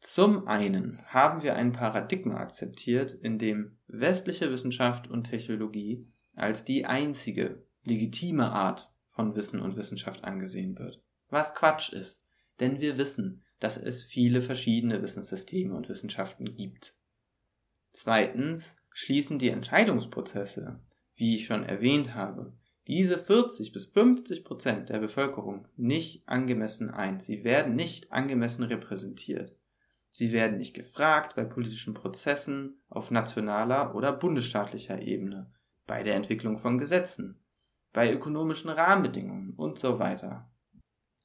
[0.00, 6.84] Zum einen haben wir ein Paradigma akzeptiert, in dem westliche Wissenschaft und Technologie als die
[6.84, 11.00] einzige legitime Art von Wissen und Wissenschaft angesehen wird.
[11.28, 12.26] Was Quatsch ist,
[12.60, 16.96] denn wir wissen, dass es viele verschiedene Wissenssysteme und Wissenschaften gibt.
[17.92, 20.80] Zweitens schließen die Entscheidungsprozesse,
[21.14, 22.52] wie ich schon erwähnt habe,
[22.88, 27.20] diese 40 bis 50 Prozent der Bevölkerung nicht angemessen ein.
[27.20, 29.54] Sie werden nicht angemessen repräsentiert.
[30.10, 35.52] Sie werden nicht gefragt bei politischen Prozessen auf nationaler oder bundesstaatlicher Ebene,
[35.86, 37.38] bei der Entwicklung von Gesetzen,
[37.92, 40.50] bei ökonomischen Rahmenbedingungen und so weiter.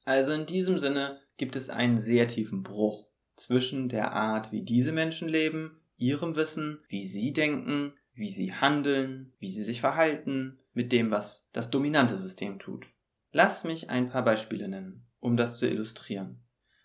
[0.04, 4.92] Also in diesem Sinne gibt es einen sehr tiefen Bruch zwischen der Art, wie diese
[4.92, 10.92] Menschen leben, ihrem Wissen, wie sie denken, wie sie handeln, wie sie sich verhalten, mit
[10.92, 12.88] dem, was das dominante System tut.
[13.32, 16.42] Lass mich ein paar Beispiele nennen, um das zu illustrieren.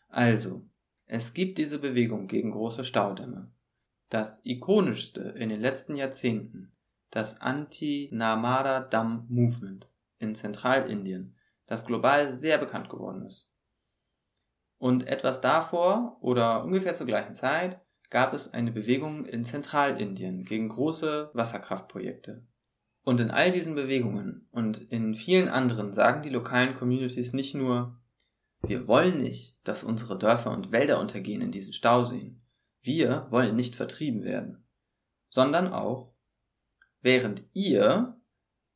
[0.09, 0.63] Also,
[1.05, 3.51] es gibt diese Bewegung gegen große Staudämme.
[4.09, 6.71] Das ikonischste in den letzten Jahrzehnten,
[7.09, 9.87] das Anti-Narmada Dam Movement
[10.19, 11.35] in Zentralindien,
[11.65, 13.49] das global sehr bekannt geworden ist.
[14.83, 20.67] Und etwas davor oder ungefähr zur gleichen Zeit gab es eine Bewegung in Zentralindien gegen
[20.67, 22.45] große Wasserkraftprojekte.
[23.01, 27.97] Und in all diesen Bewegungen und in vielen anderen sagen die lokalen Communities nicht nur,
[28.61, 32.41] wir wollen nicht, dass unsere Dörfer und Wälder untergehen in diesen Stauseen.
[32.81, 34.67] Wir wollen nicht vertrieben werden.
[35.29, 36.13] Sondern auch,
[36.99, 38.19] während ihr,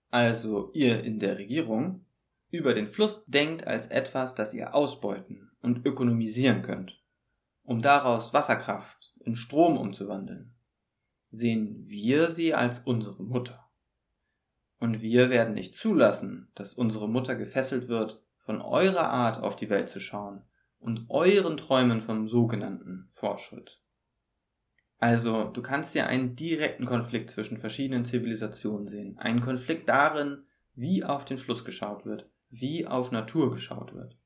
[0.09, 2.05] also ihr in der Regierung,
[2.49, 7.01] über den Fluss denkt als etwas, das ihr ausbeuten und ökonomisieren könnt,
[7.63, 10.55] um daraus Wasserkraft in Strom umzuwandeln,
[11.31, 13.69] sehen wir sie als unsere Mutter.
[14.79, 19.69] Und wir werden nicht zulassen, dass unsere Mutter gefesselt wird von eurer Art auf die
[19.69, 20.43] Welt zu schauen
[20.79, 23.81] und euren Träumen vom sogenannten Fortschritt.
[24.99, 29.17] Also, du kannst ja einen direkten Konflikt zwischen verschiedenen Zivilisationen sehen.
[29.19, 34.17] Einen Konflikt darin, wie auf den Fluss geschaut wird, wie auf Natur geschaut wird.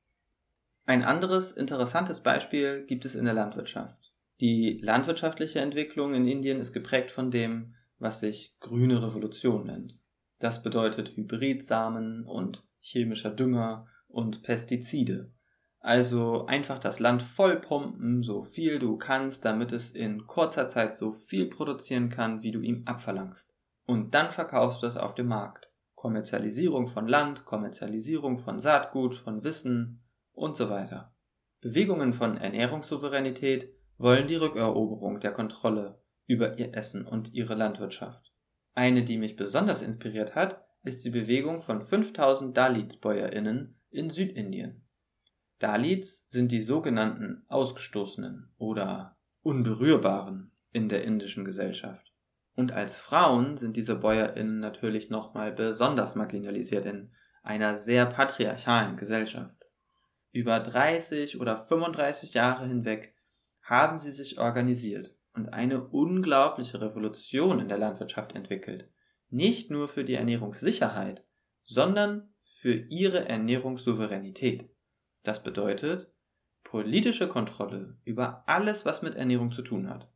[0.91, 4.11] Ein anderes interessantes Beispiel gibt es in der Landwirtschaft.
[4.41, 10.01] Die landwirtschaftliche Entwicklung in Indien ist geprägt von dem, was sich grüne Revolution nennt.
[10.39, 15.31] Das bedeutet Hybridsamen und chemischer Dünger und Pestizide.
[15.79, 21.13] Also einfach das Land vollpumpen, so viel du kannst, damit es in kurzer Zeit so
[21.13, 23.55] viel produzieren kann, wie du ihm abverlangst.
[23.85, 25.71] Und dann verkaufst du es auf dem Markt.
[25.95, 30.01] Kommerzialisierung von Land, Kommerzialisierung von Saatgut, von Wissen
[30.41, 31.13] und so weiter.
[31.61, 38.33] Bewegungen von Ernährungssouveränität wollen die Rückeroberung der Kontrolle über ihr Essen und ihre Landwirtschaft.
[38.73, 44.87] Eine, die mich besonders inspiriert hat, ist die Bewegung von 5000 Dalit-BäuerInnen in Südindien.
[45.59, 52.11] Dalits sind die sogenannten Ausgestoßenen oder Unberührbaren in der indischen Gesellschaft.
[52.55, 57.11] Und als Frauen sind diese BäuerInnen natürlich nochmal besonders marginalisiert in
[57.43, 59.60] einer sehr patriarchalen Gesellschaft.
[60.31, 63.15] Über 30 oder 35 Jahre hinweg
[63.61, 68.89] haben sie sich organisiert und eine unglaubliche Revolution in der Landwirtschaft entwickelt.
[69.29, 71.25] Nicht nur für die Ernährungssicherheit,
[71.63, 74.69] sondern für ihre Ernährungssouveränität.
[75.23, 76.11] Das bedeutet
[76.63, 80.09] politische Kontrolle über alles, was mit Ernährung zu tun hat.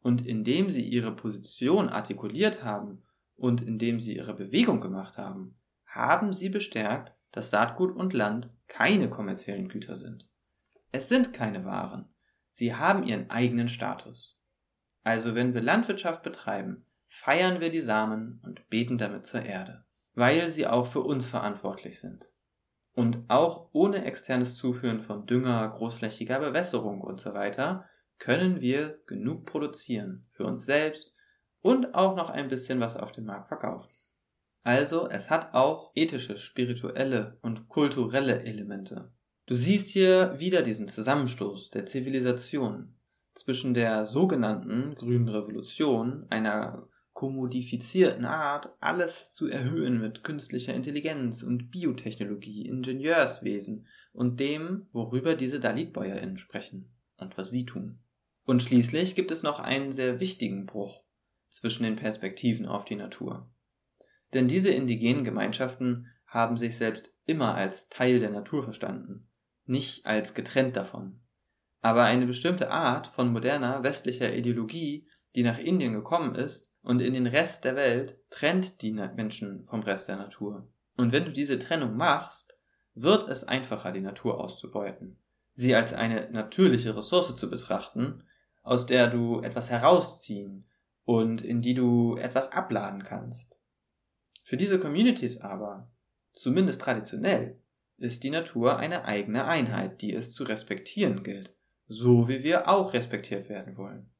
[0.00, 3.02] Und indem sie ihre Position artikuliert haben
[3.36, 9.10] und indem sie ihre Bewegung gemacht haben, haben sie bestärkt, dass Saatgut und Land keine
[9.10, 10.30] kommerziellen Güter sind.
[10.92, 12.08] Es sind keine Waren.
[12.50, 14.38] Sie haben ihren eigenen Status.
[15.02, 20.50] Also wenn wir Landwirtschaft betreiben, feiern wir die Samen und beten damit zur Erde, weil
[20.50, 22.32] sie auch für uns verantwortlich sind.
[22.92, 27.52] Und auch ohne externes Zuführen von Dünger, großflächiger Bewässerung usw.
[27.52, 27.80] So
[28.18, 31.14] können wir genug produzieren für uns selbst
[31.60, 33.90] und auch noch ein bisschen was auf dem Markt verkaufen.
[34.62, 39.12] Also es hat auch ethische, spirituelle und kulturelle Elemente.
[39.46, 42.94] Du siehst hier wieder diesen Zusammenstoß der Zivilisation
[43.34, 51.70] zwischen der sogenannten grünen Revolution, einer kommodifizierten Art, alles zu erhöhen mit künstlicher Intelligenz und
[51.70, 57.98] Biotechnologie, Ingenieurswesen und dem, worüber diese Dalitbäuerinnen sprechen und was sie tun.
[58.44, 61.04] Und schließlich gibt es noch einen sehr wichtigen Bruch
[61.48, 63.50] zwischen den Perspektiven auf die Natur.
[64.32, 69.28] Denn diese indigenen Gemeinschaften haben sich selbst immer als Teil der Natur verstanden,
[69.64, 71.20] nicht als getrennt davon.
[71.80, 77.14] Aber eine bestimmte Art von moderner westlicher Ideologie, die nach Indien gekommen ist und in
[77.14, 80.68] den Rest der Welt, trennt die Menschen vom Rest der Natur.
[80.96, 82.56] Und wenn du diese Trennung machst,
[82.94, 85.18] wird es einfacher, die Natur auszubeuten,
[85.54, 88.24] sie als eine natürliche Ressource zu betrachten,
[88.62, 90.66] aus der du etwas herausziehen
[91.04, 93.59] und in die du etwas abladen kannst.
[94.42, 95.90] Für diese Communities aber,
[96.32, 97.60] zumindest traditionell,
[97.98, 101.54] ist die Natur eine eigene Einheit, die es zu respektieren gilt,
[101.86, 104.10] so wie wir auch respektiert werden wollen.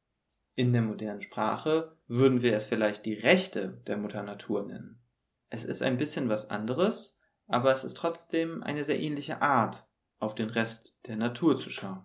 [0.55, 5.01] In der modernen Sprache würden wir es vielleicht die Rechte der Mutter Natur nennen.
[5.49, 9.87] Es ist ein bisschen was anderes, aber es ist trotzdem eine sehr ähnliche Art,
[10.19, 12.05] auf den Rest der Natur zu schauen.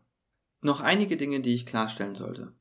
[0.61, 2.55] Noch einige Dinge, die ich klarstellen sollte.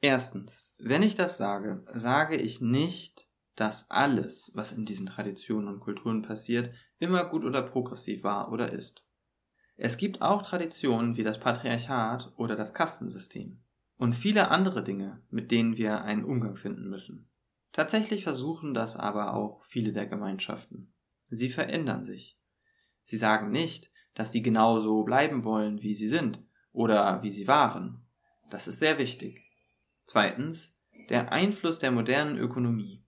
[0.00, 5.80] Erstens, wenn ich das sage, sage ich nicht, dass alles, was in diesen Traditionen und
[5.80, 9.04] Kulturen passiert, immer gut oder progressiv war oder ist.
[9.76, 13.62] Es gibt auch Traditionen wie das Patriarchat oder das Kastensystem
[13.96, 17.28] und viele andere Dinge, mit denen wir einen Umgang finden müssen.
[17.72, 20.92] Tatsächlich versuchen das aber auch viele der Gemeinschaften.
[21.28, 22.38] Sie verändern sich.
[23.04, 28.04] Sie sagen nicht, dass sie genauso bleiben wollen, wie sie sind oder wie sie waren.
[28.50, 29.42] Das ist sehr wichtig.
[30.04, 30.76] Zweitens,
[31.08, 32.99] der Einfluss der modernen Ökonomie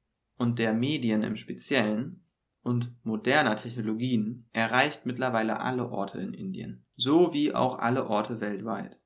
[0.42, 2.24] und der Medien im Speziellen
[2.62, 8.98] und moderner Technologien erreicht mittlerweile alle Orte in Indien, so wie auch alle Orte weltweit.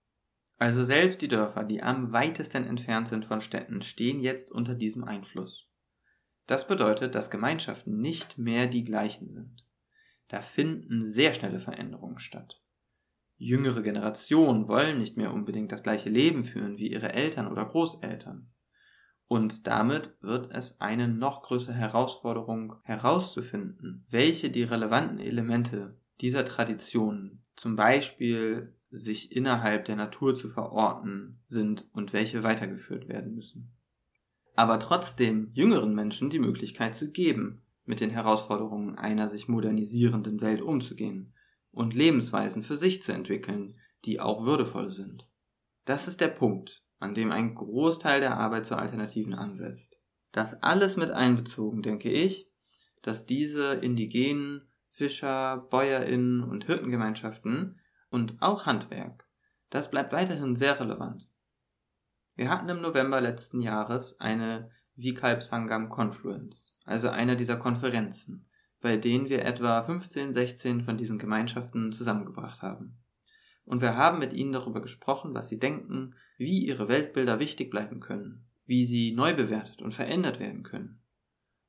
[0.57, 5.05] Also selbst die Dörfer, die am weitesten entfernt sind von Städten, stehen jetzt unter diesem
[5.05, 5.69] Einfluss.
[6.47, 9.67] Das bedeutet, dass Gemeinschaften nicht mehr die gleichen sind.
[10.29, 12.63] Da finden sehr schnelle Veränderungen statt.
[13.37, 18.51] Jüngere Generationen wollen nicht mehr unbedingt das gleiche Leben führen wie ihre Eltern oder Großeltern.
[19.29, 27.43] Und damit wird es eine noch größere Herausforderung herauszufinden, welche die relevanten Elemente dieser Tradition,
[27.57, 33.73] zum Beispiel sich innerhalb der Natur zu verorten sind und welche weitergeführt werden müssen.
[34.55, 40.63] Aber trotzdem jüngeren Menschen die Möglichkeit zu geben, mit den Herausforderungen einer sich modernisierenden Welt
[40.63, 41.35] umzugehen
[41.73, 45.29] und Lebensweisen für sich zu entwickeln, die auch würdevoll sind.
[45.85, 49.97] Das ist der Punkt, an dem ein Großteil der Arbeit zur Alternativen ansetzt.
[50.33, 52.51] Das alles mit einbezogen, denke ich,
[53.03, 57.79] dass diese indigenen Fischer, Bäuerinnen und Hirtengemeinschaften
[58.11, 59.25] und auch Handwerk,
[59.71, 61.29] das bleibt weiterhin sehr relevant.
[62.35, 68.49] Wir hatten im November letzten Jahres eine Vikalp Sangam Confluence, also eine dieser Konferenzen,
[68.81, 72.99] bei denen wir etwa 15, 16 von diesen Gemeinschaften zusammengebracht haben
[73.67, 78.01] und wir haben mit ihnen darüber gesprochen, was sie denken, wie ihre Weltbilder wichtig bleiben
[78.01, 81.01] können, wie sie neu bewertet und verändert werden können.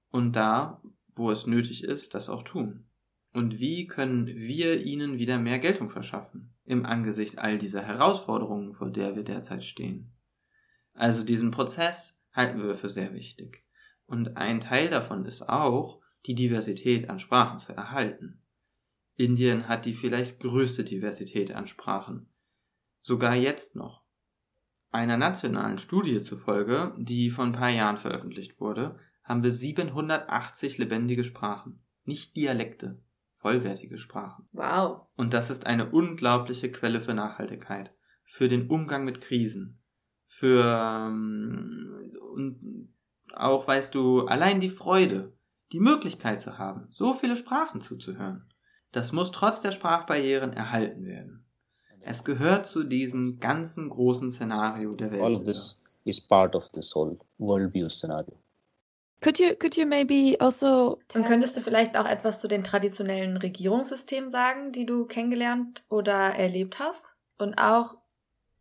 [0.09, 0.81] Und da,
[1.15, 2.85] wo es nötig ist, das auch tun.
[3.33, 8.89] Und wie können wir ihnen wieder mehr Geltung verschaffen, im Angesicht all dieser Herausforderungen, vor
[8.89, 10.11] der wir derzeit stehen.
[10.93, 13.63] Also diesen Prozess halten wir für sehr wichtig.
[14.05, 18.41] Und ein Teil davon ist auch, die Diversität an Sprachen zu erhalten.
[19.17, 22.29] Indien hat die vielleicht größte Diversität an Sprachen.
[23.01, 24.03] Sogar jetzt noch.
[24.91, 31.23] Einer nationalen Studie zufolge, die vor ein paar Jahren veröffentlicht wurde, haben wir 780 lebendige
[31.23, 33.01] Sprachen, nicht Dialekte,
[33.33, 34.47] vollwertige Sprachen.
[34.53, 35.07] Wow.
[35.15, 39.81] Und das ist eine unglaubliche Quelle für Nachhaltigkeit, für den Umgang mit Krisen,
[40.27, 42.93] für ähm, und
[43.33, 45.37] auch, weißt du, allein die Freude,
[45.71, 48.47] die Möglichkeit zu haben, so viele Sprachen zuzuhören.
[48.91, 51.45] Das muss trotz der Sprachbarrieren erhalten werden.
[52.01, 55.21] Es gehört zu diesem ganzen großen Szenario der Welt.
[55.21, 58.33] All of this is part of this whole worldview scenario.
[59.21, 63.35] Could you could you maybe also Und könntest du vielleicht auch etwas zu den traditionellen
[63.35, 67.17] Regierungssystemen sagen, die du kennengelernt oder erlebt hast?
[67.37, 67.97] Und auch,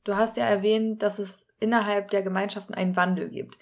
[0.05, 3.59] du hast ja erwähnt, dass es innerhalb der Gemeinschaften einen Wandel gibt.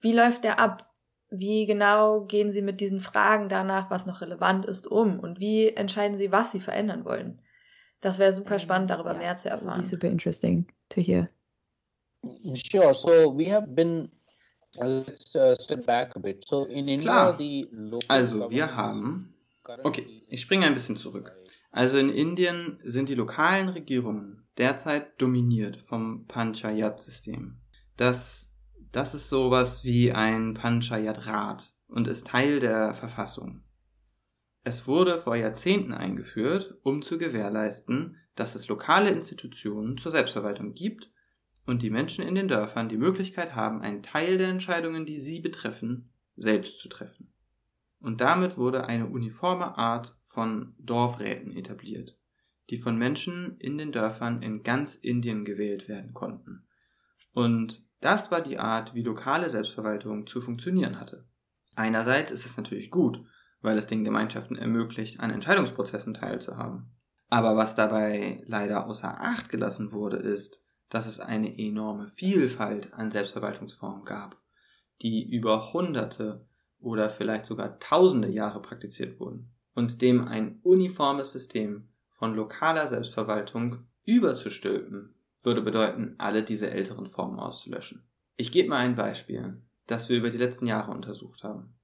[0.00, 0.89] Wie läuft der ab?
[1.30, 5.20] Wie genau gehen Sie mit diesen Fragen danach, was noch relevant ist, um?
[5.20, 7.40] Und wie entscheiden Sie, was Sie verändern wollen?
[8.00, 9.84] Das wäre super spannend, darüber Yeah, mehr zu that would be erfahren.
[9.84, 11.26] super interesting to hear.
[12.54, 12.92] Sure.
[12.94, 14.10] So we have been.
[14.74, 16.44] Let's uh, step back a bit.
[16.46, 17.00] So in India,
[17.32, 17.38] Klar.
[17.38, 19.34] the local Also, wir haben.
[19.84, 21.32] Okay, ich springe ein bisschen zurück.
[21.70, 27.60] Also in Indien sind die lokalen Regierungen derzeit dominiert vom Panchayat-System.
[27.96, 28.49] Das,
[28.92, 33.62] das ist sowas wie ein Panchayat-Rat und ist Teil der Verfassung.
[34.62, 41.10] Es wurde vor Jahrzehnten eingeführt, um zu gewährleisten, dass es lokale Institutionen zur Selbstverwaltung gibt
[41.66, 45.40] und die Menschen in den Dörfern die Möglichkeit haben, einen Teil der Entscheidungen, die sie
[45.40, 47.32] betreffen, selbst zu treffen.
[48.00, 52.18] Und damit wurde eine uniforme Art von Dorfräten etabliert,
[52.70, 56.66] die von Menschen in den Dörfern in ganz Indien gewählt werden konnten.
[57.32, 61.26] Und das war die Art, wie lokale Selbstverwaltung zu funktionieren hatte.
[61.74, 63.22] Einerseits ist es natürlich gut,
[63.60, 66.90] weil es den Gemeinschaften ermöglicht, an Entscheidungsprozessen teilzuhaben.
[67.28, 73.10] Aber was dabei leider außer Acht gelassen wurde, ist, dass es eine enorme Vielfalt an
[73.10, 74.36] Selbstverwaltungsformen gab,
[75.02, 76.46] die über Hunderte
[76.80, 83.86] oder vielleicht sogar tausende Jahre praktiziert wurden und dem ein uniformes System von lokaler Selbstverwaltung
[84.04, 88.02] überzustülpen, würde bedeuten, alle diese älteren Formen auszulöschen.
[88.36, 91.74] Ich gebe mal ein Beispiel, das wir über die letzten Jahre untersucht haben.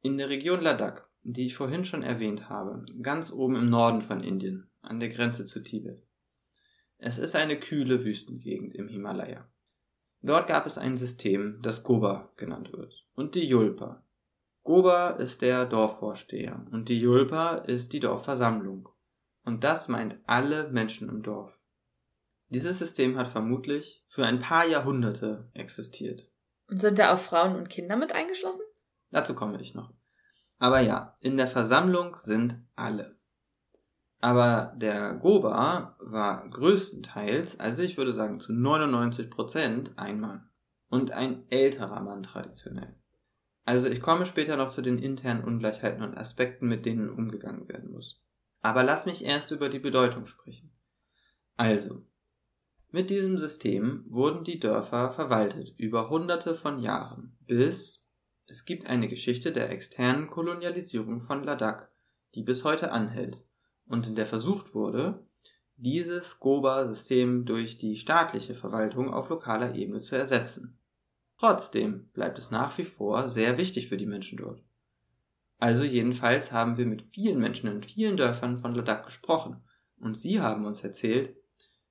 [0.00, 4.20] In der Region Ladakh, die ich vorhin schon erwähnt habe, ganz oben im Norden von
[4.22, 6.02] Indien, an der Grenze zu Tibet.
[6.98, 9.48] Es ist eine kühle Wüstengegend im Himalaya.
[10.22, 14.02] Dort gab es ein System, das Goba genannt wird, und die Yulpa.
[14.62, 18.88] Goba ist der Dorfvorsteher und die Yulpa ist die Dorfversammlung.
[19.44, 21.53] Und das meint alle Menschen im Dorf.
[22.48, 26.28] Dieses System hat vermutlich für ein paar Jahrhunderte existiert.
[26.68, 28.62] Und sind da auch Frauen und Kinder mit eingeschlossen?
[29.10, 29.92] Dazu komme ich noch.
[30.58, 33.18] Aber ja, in der Versammlung sind alle.
[34.20, 40.48] Aber der Goba war größtenteils, also ich würde sagen zu 99 Prozent, ein Mann.
[40.88, 42.94] Und ein älterer Mann traditionell.
[43.64, 47.90] Also ich komme später noch zu den internen Ungleichheiten und Aspekten, mit denen umgegangen werden
[47.90, 48.22] muss.
[48.60, 50.72] Aber lass mich erst über die Bedeutung sprechen.
[51.56, 52.06] Also,
[52.94, 58.08] mit diesem System wurden die Dörfer verwaltet über hunderte von Jahren, bis
[58.46, 61.88] es gibt eine Geschichte der externen Kolonialisierung von Ladakh,
[62.36, 63.42] die bis heute anhält
[63.86, 65.26] und in der versucht wurde,
[65.74, 70.78] dieses Goba-System durch die staatliche Verwaltung auf lokaler Ebene zu ersetzen.
[71.36, 74.62] Trotzdem bleibt es nach wie vor sehr wichtig für die Menschen dort.
[75.58, 79.64] Also jedenfalls haben wir mit vielen Menschen in vielen Dörfern von Ladakh gesprochen
[79.98, 81.34] und sie haben uns erzählt,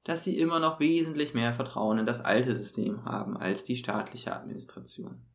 [0.03, 4.33] dass sie immer noch wesentlich mehr Vertrauen in das alte System haben als die staatliche
[4.35, 5.25] Administration.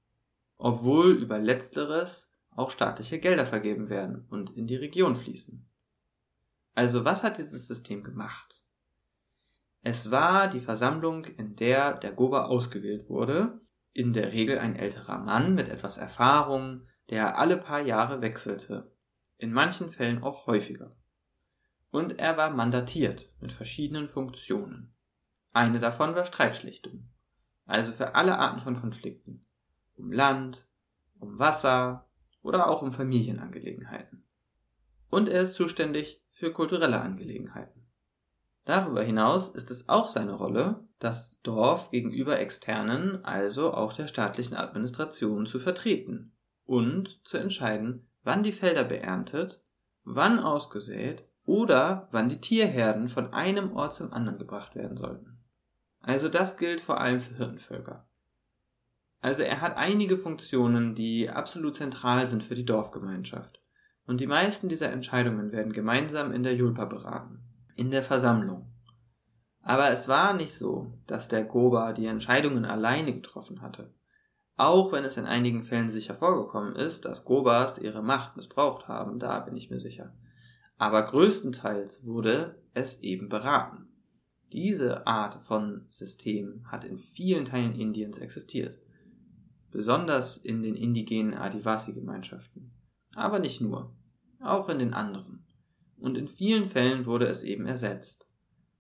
[0.57, 5.69] Obwohl über letzteres auch staatliche Gelder vergeben werden und in die Region fließen.
[6.75, 8.63] Also was hat dieses System gemacht?
[9.83, 13.61] Es war die Versammlung, in der der Goba ausgewählt wurde,
[13.93, 18.93] in der Regel ein älterer Mann mit etwas Erfahrung, der alle paar Jahre wechselte,
[19.39, 20.98] in manchen Fällen auch häufiger.
[21.91, 24.95] Und er war mandatiert mit verschiedenen Funktionen.
[25.53, 27.09] Eine davon war Streitschlichtung,
[27.67, 29.47] also für alle Arten von Konflikten,
[29.97, 30.67] um Land,
[31.19, 32.09] um Wasser
[32.43, 34.25] oder auch um Familienangelegenheiten.
[35.11, 37.87] Und er ist zuständig für kulturelle Angelegenheiten.
[38.65, 44.57] Darüber hinaus ist es auch seine Rolle, das Dorf gegenüber externen, also auch der staatlichen
[44.57, 46.33] Administration zu vertreten
[46.67, 49.63] und zu entscheiden, wann die Felder beerntet,
[50.05, 55.39] wann ausgesät oder wann die Tierherden von einem Ort zum anderen gebracht werden sollten.
[56.01, 58.07] Also das gilt vor allem für Hirtenvölker.
[59.21, 63.63] Also er hat einige Funktionen, die absolut zentral sind für die Dorfgemeinschaft.
[64.07, 67.43] Und die meisten dieser Entscheidungen werden gemeinsam in der Julpa beraten,
[67.77, 68.71] in der Versammlung.
[69.63, 73.95] Aber es war nicht so, dass der Goba die Entscheidungen alleine getroffen hatte.
[74.57, 79.19] Auch wenn es in einigen Fällen sicher vorgekommen ist, dass Gobas ihre Macht missbraucht haben,
[79.19, 80.13] da bin ich mir sicher.
[80.79, 83.89] Aber größtenteils wurde es eben beraten.
[84.53, 88.79] Diese Art von System hat in vielen Teilen Indiens existiert.
[89.71, 92.73] Besonders in den indigenen Adivasi-Gemeinschaften.
[93.15, 93.95] Aber nicht nur.
[94.41, 95.45] Auch in den anderen.
[95.99, 98.29] Und in vielen Fällen wurde es eben ersetzt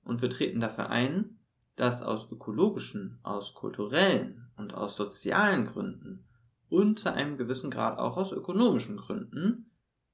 [0.08, 1.38] und wir treten dafür ein,
[1.76, 6.26] dass aus ökologischen, aus kulturellen und aus sozialen Gründen
[6.68, 9.67] und zu einem gewissen Grad auch aus ökonomischen Gründen,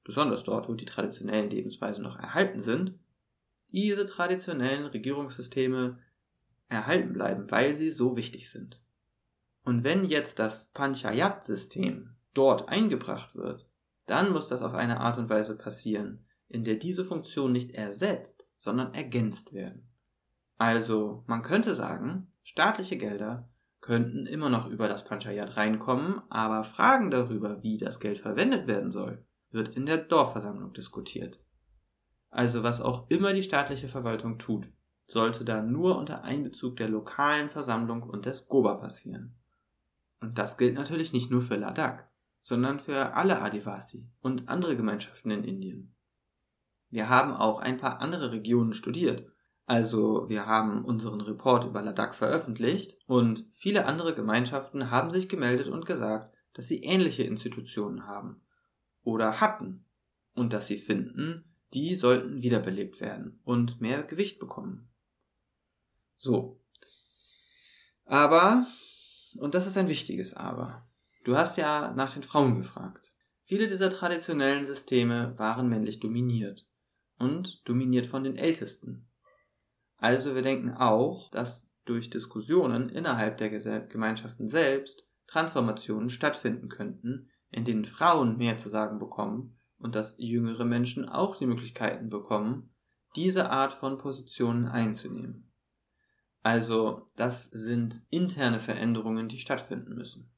[0.05, 2.95] besonders dort, wo die traditionellen Lebensweisen noch erhalten sind,
[3.73, 5.99] diese traditionellen Regierungssysteme
[6.69, 8.81] erhalten bleiben, weil sie so wichtig sind.
[9.65, 13.67] Und wenn jetzt das Panchayat-System dort eingebracht wird,
[14.07, 18.47] dann muss das auf eine Art und Weise passieren, in der diese Funktion nicht ersetzt,
[18.59, 19.89] sondern ergänzt werden.
[20.59, 23.49] Also, man könnte sagen, staatliche Gelder
[23.81, 28.91] könnten immer noch über das Panchayat reinkommen, aber Fragen darüber, wie das Geld verwendet werden
[28.91, 29.25] soll,
[29.55, 31.41] wird in der Dorfversammlung diskutiert.
[32.31, 34.69] Also was auch immer die staatliche Verwaltung tut,
[35.07, 39.37] sollte da nur unter Einbezug der lokalen Versammlung und des Goba passieren.
[40.21, 42.05] Und das gilt natürlich nicht nur für Ladakh,
[42.43, 45.95] sondern für alle Adivasi und andere Gemeinschaften in Indien.
[46.91, 49.27] Wir haben auch ein paar andere Regionen studiert.
[49.67, 55.69] Also wir haben unseren Report über Ladakh veröffentlicht und viele andere Gemeinschaften haben sich gemeldet
[55.69, 58.41] und gesagt, dass sie ähnliche Institutionen haben
[59.05, 59.85] oder hatten
[60.35, 64.89] und dass sie finden, die sollten wiederbelebt werden und mehr Gewicht bekommen.
[66.17, 66.61] So.
[68.05, 68.67] Aber,
[69.37, 70.87] und das ist ein wichtiges Aber,
[71.25, 73.13] du hast ja nach den Frauen gefragt.
[73.45, 76.67] Viele dieser traditionellen Systeme waren männlich dominiert
[77.19, 79.09] und dominiert von den Ältesten.
[79.99, 87.65] Also wir denken auch, dass durch Diskussionen innerhalb der Gemeinschaften selbst Transformationen stattfinden könnten, in
[87.65, 92.75] denen Frauen mehr zu sagen bekommen und dass jüngere Menschen auch die Möglichkeiten bekommen,
[93.15, 95.53] diese Art von Positionen einzunehmen.
[96.43, 100.33] Also das sind interne Veränderungen, die stattfinden müssen.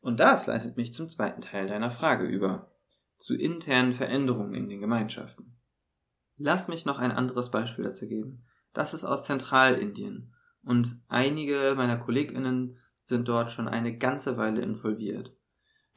[0.00, 2.70] Und das leitet mich zum zweiten Teil deiner Frage über,
[3.16, 5.56] zu internen Veränderungen in den Gemeinschaften.
[6.36, 8.44] Lass mich noch ein anderes Beispiel dazu geben.
[8.72, 10.32] Das ist aus Zentralindien
[10.62, 15.34] und einige meiner Kolleginnen sind dort schon eine ganze Weile involviert.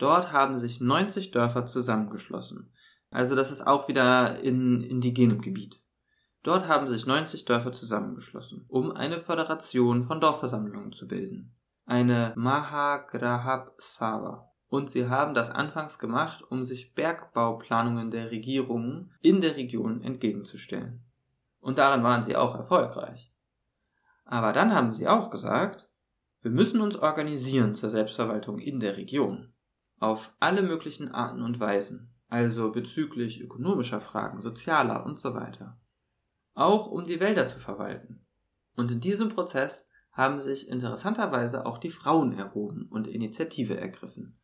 [0.02, 2.74] Dort haben sich 90 Dörfer zusammengeschlossen.
[3.12, 5.80] Also das ist auch wieder in indigenem Gebiet.
[6.42, 11.56] Dort haben sich 90 Dörfer zusammengeschlossen, um eine Föderation von Dorfversammlungen zu bilden.
[11.86, 19.40] Eine Mahagrahab Sava und sie haben das anfangs gemacht, um sich Bergbauplanungen der Regierungen in
[19.40, 21.06] der Region entgegenzustellen.
[21.60, 23.32] Und darin waren sie auch erfolgreich.
[24.26, 25.92] Aber dann haben sie auch gesagt,
[26.42, 29.54] wir müssen uns organisieren zur Selbstverwaltung in der Region.
[30.02, 35.80] Auf alle möglichen Arten und Weisen, also bezüglich ökonomischer Fragen, sozialer und so weiter.
[36.56, 38.26] Auch um die Wälder zu verwalten.
[38.76, 44.40] Und in diesem Prozess haben sich interessanterweise auch die Frauen erhoben und Initiative ergriffen.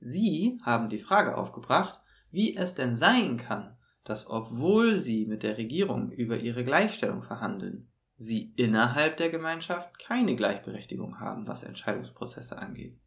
[0.00, 5.58] Sie haben die Frage aufgebracht, wie es denn sein kann, dass obwohl sie mit der
[5.58, 12.98] Regierung über ihre Gleichstellung verhandeln, sie innerhalb der Gemeinschaft keine Gleichberechtigung haben, was Entscheidungsprozesse angeht.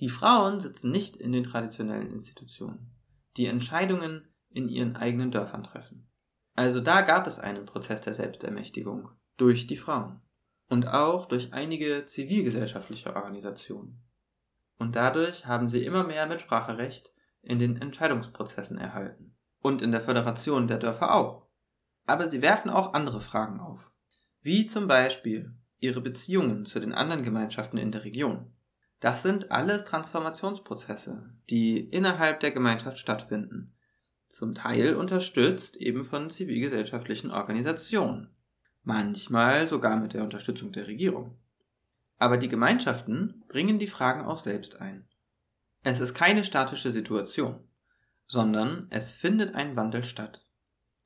[0.00, 2.90] Die Frauen sitzen nicht in den traditionellen Institutionen,
[3.36, 6.08] die Entscheidungen in ihren eigenen Dörfern treffen.
[6.54, 10.20] Also da gab es einen Prozess der Selbstermächtigung durch die Frauen
[10.68, 14.02] und auch durch einige zivilgesellschaftliche Organisationen
[14.78, 19.34] und dadurch haben sie immer mehr Mitspracherecht in den Entscheidungsprozessen erhalten.
[19.60, 21.48] Und in der Föderation der Dörfer auch.
[22.06, 23.90] Aber sie werfen auch andere Fragen auf.
[24.40, 28.52] Wie zum Beispiel ihre Beziehungen zu den anderen Gemeinschaften in der Region.
[29.00, 33.74] Das sind alles Transformationsprozesse, die innerhalb der Gemeinschaft stattfinden.
[34.28, 38.30] Zum Teil unterstützt eben von zivilgesellschaftlichen Organisationen.
[38.82, 41.38] Manchmal sogar mit der Unterstützung der Regierung.
[42.18, 45.08] Aber die Gemeinschaften bringen die Fragen auch selbst ein.
[45.82, 47.60] Es ist keine statische Situation,
[48.26, 50.44] sondern es findet ein Wandel statt.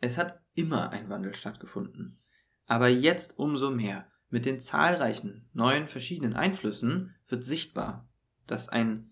[0.01, 2.19] Es hat immer ein Wandel stattgefunden.
[2.67, 4.11] Aber jetzt umso mehr.
[4.33, 8.09] Mit den zahlreichen neuen verschiedenen Einflüssen wird sichtbar,
[8.47, 9.11] dass ein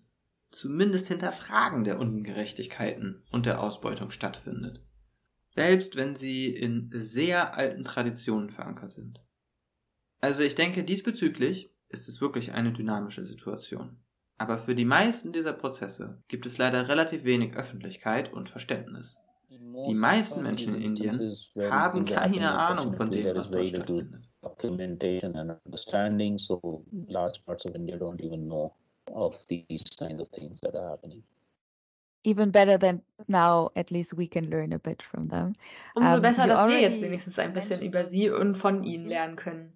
[0.49, 4.81] zumindest Hinterfragen der Ungerechtigkeiten und der Ausbeutung stattfindet.
[5.51, 9.21] Selbst wenn sie in sehr alten Traditionen verankert sind.
[10.21, 13.97] Also ich denke, diesbezüglich ist es wirklich eine dynamische Situation.
[14.39, 19.19] Aber für die meisten dieser Prozesse gibt es leider relativ wenig Öffentlichkeit und Verständnis.
[19.51, 21.31] Die meisten Menschen in Indien
[21.69, 24.30] haben keine Ahnung von dem, was dort stattfindet.
[24.43, 28.73] Documentation and understanding, so large parts of India don't even know
[29.13, 31.23] of these kind of things that are happening.
[32.23, 35.55] Even better than now, at least we can learn a bit from them.
[35.95, 39.07] Umso Um, besser, dass wir already jetzt wenigstens ein bisschen über sie und von ihnen
[39.07, 39.71] lernen können.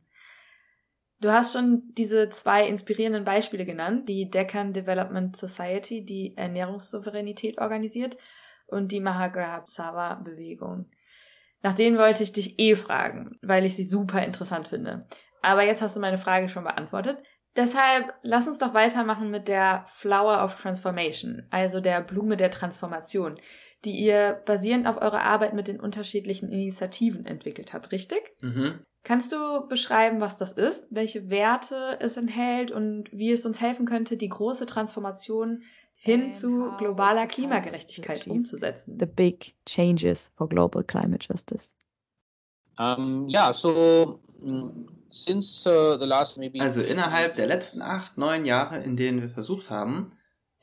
[1.22, 8.18] Du hast schon diese zwei inspirierenden Beispiele genannt, die Deccan Development Society, die Ernährungssouveränität organisiert,
[8.68, 10.86] und die Mahagrabsava-Bewegung.
[11.66, 15.08] Nach denen wollte ich dich eh fragen, weil ich sie super interessant finde.
[15.42, 17.18] Aber jetzt hast du meine Frage schon beantwortet.
[17.56, 23.40] Deshalb lass uns doch weitermachen mit der Flower of Transformation, also der Blume der Transformation,
[23.84, 28.22] die ihr basierend auf eurer Arbeit mit den unterschiedlichen Initiativen entwickelt habt, richtig?
[28.44, 28.86] Mhm.
[29.04, 33.88] Kannst du beschreiben, was das ist, welche Werte es enthält und wie es uns helfen
[33.88, 35.64] könnte, die große Transformation
[35.96, 38.98] hin zu globaler Klimagerechtigkeit umzusetzen?
[39.00, 41.76] the big changes for global climate justice.
[42.78, 48.46] Um, yeah, so mm, since uh, the last maybe Also innerhalb der letzten acht, neun
[48.46, 50.12] Jahre, in denen wir versucht haben,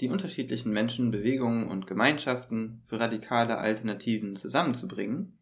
[0.01, 5.39] die unterschiedlichen Menschen, Bewegungen und Gemeinschaften für radikale Alternativen zusammenzubringen,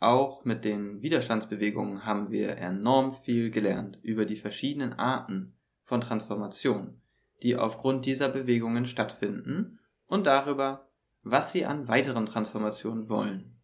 [0.00, 7.00] auch mit den Widerstandsbewegungen haben wir enorm viel gelernt über die verschiedenen Arten von Transformation,
[7.42, 10.88] die aufgrund dieser Bewegungen stattfinden und darüber,
[11.22, 13.60] was sie an weiteren Transformationen wollen.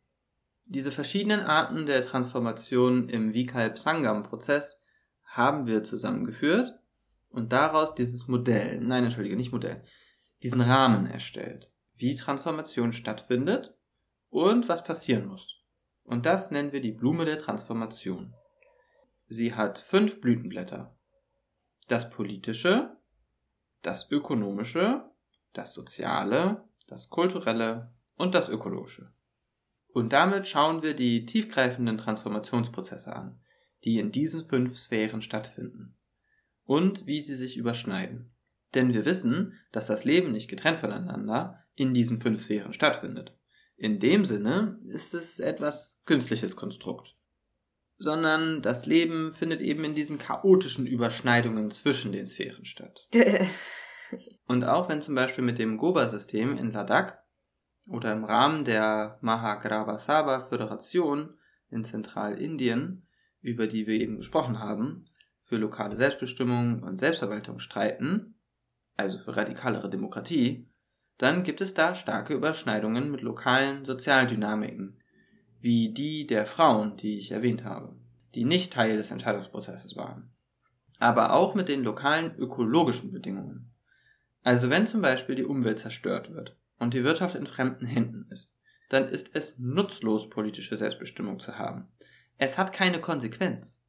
[0.64, 4.80] Diese verschiedenen Arten der Transformation im Vikalp Sangam Prozess
[5.24, 6.78] haben wir zusammengeführt
[7.28, 9.82] und daraus dieses Modell, nein, entschuldige, nicht Modell,
[10.42, 13.74] diesen Rahmen erstellt, wie Transformation stattfindet
[14.30, 15.60] und was passieren muss.
[16.02, 18.34] Und das nennen wir die Blume der Transformation.
[19.28, 20.96] Sie hat fünf Blütenblätter.
[21.88, 22.96] Das politische,
[23.82, 25.10] das ökonomische,
[25.52, 29.12] das soziale, das kulturelle und das ökologische.
[29.92, 33.40] Und damit schauen wir die tiefgreifenden Transformationsprozesse an,
[33.84, 35.96] die in diesen fünf Sphären stattfinden.
[36.64, 38.32] Und wie sie sich überschneiden.
[38.74, 43.36] Denn wir wissen, dass das Leben nicht getrennt voneinander in diesen fünf Sphären stattfindet.
[43.76, 47.16] In dem Sinne ist es etwas künstliches Konstrukt.
[48.02, 53.06] Sondern das Leben findet eben in diesen chaotischen Überschneidungen zwischen den Sphären statt.
[54.46, 57.18] Und auch wenn zum Beispiel mit dem Goba-System in Ladakh
[57.86, 61.38] oder im Rahmen der Mahagrabha Föderation
[61.68, 63.06] in Zentralindien,
[63.42, 65.04] über die wir eben gesprochen haben,
[65.42, 68.40] für lokale Selbstbestimmung und Selbstverwaltung streiten,
[68.96, 70.68] also für radikalere Demokratie,
[71.18, 74.99] dann gibt es da starke Überschneidungen mit lokalen Sozialdynamiken,
[75.60, 77.94] wie die der Frauen, die ich erwähnt habe,
[78.34, 80.30] die nicht Teil des Entscheidungsprozesses waren.
[80.98, 83.70] Aber auch mit den lokalen ökologischen Bedingungen.
[84.42, 88.54] Also wenn zum Beispiel die Umwelt zerstört wird und die Wirtschaft in fremden Händen ist,
[88.88, 91.88] dann ist es nutzlos, politische Selbstbestimmung zu haben.
[92.38, 93.82] Es hat keine Konsequenz.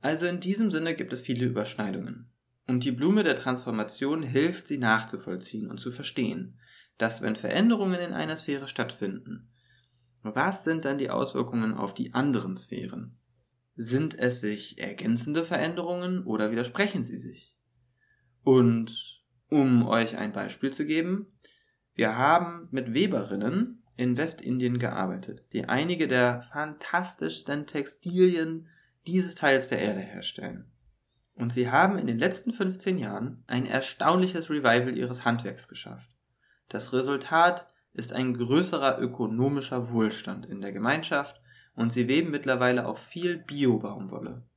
[0.00, 2.30] Also in diesem Sinne gibt es viele Überschneidungen.
[2.66, 6.58] Und die Blume der Transformation hilft, sie nachzuvollziehen und zu verstehen,
[6.98, 9.48] dass wenn Veränderungen in einer Sphäre stattfinden,
[10.22, 13.16] was sind dann die Auswirkungen auf die anderen Sphären?
[13.76, 17.56] Sind es sich ergänzende Veränderungen oder widersprechen sie sich?
[18.42, 21.26] Und um euch ein Beispiel zu geben,
[21.94, 28.68] wir haben mit Weberinnen in Westindien gearbeitet, die einige der fantastischsten Textilien
[29.06, 30.70] dieses Teils der Erde herstellen.
[31.34, 36.08] Und sie haben in den letzten 15 Jahren ein erstaunliches Revival ihres Handwerks geschafft.
[36.68, 37.68] Das Resultat
[37.98, 41.40] ist ein größerer ökonomischer Wohlstand in der Gemeinschaft
[41.74, 44.48] und sie weben mittlerweile auch viel Bio-Baumwolle.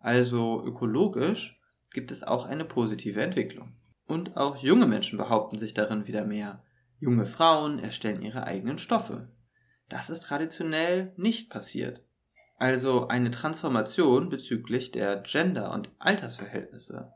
[0.00, 1.60] Also ökologisch
[1.92, 3.76] gibt es auch eine positive Entwicklung.
[4.06, 6.64] Und auch junge Menschen behaupten sich darin wieder mehr.
[6.98, 9.28] Junge Frauen erstellen ihre eigenen Stoffe.
[9.88, 12.04] Das ist traditionell nicht passiert.
[12.56, 17.12] Also eine Transformation bezüglich der Gender- und Altersverhältnisse.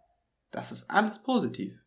[0.52, 1.81] Das ist alles positiv.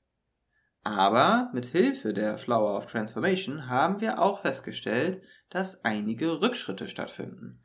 [0.85, 5.19] Aber mit Hilfe der Flower of Transformation haben wir auch festgestellt,
[5.49, 7.59] dass einige Rückschritte stattfinden.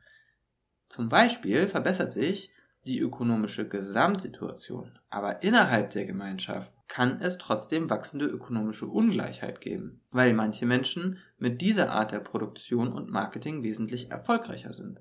[0.89, 2.51] Zum Beispiel verbessert sich
[2.83, 10.33] die ökonomische Gesamtsituation, aber innerhalb der Gemeinschaft kann es trotzdem wachsende ökonomische Ungleichheit geben, weil
[10.33, 14.99] manche Menschen mit dieser Art der Produktion und Marketing wesentlich erfolgreicher sind.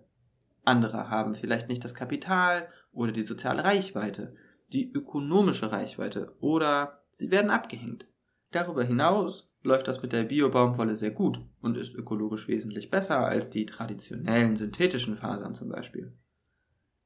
[0.62, 4.36] Andere haben vielleicht nicht das Kapital oder die soziale Reichweite,
[4.74, 8.06] die ökonomische Reichweite oder sie werden abgehängt.
[8.52, 13.50] Darüber hinaus läuft das mit der Biobaumwolle sehr gut und ist ökologisch wesentlich besser als
[13.50, 16.12] die traditionellen synthetischen Fasern zum Beispiel.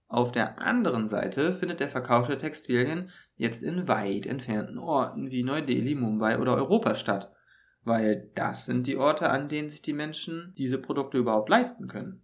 [0.08, 5.42] Auf der anderen Seite findet der Verkauf der Textilien jetzt in weit entfernten Orten wie
[5.42, 7.32] Neu-Delhi, Mumbai oder Europa statt,
[7.82, 12.22] weil das sind die Orte, an denen sich die Menschen diese Produkte überhaupt leisten können.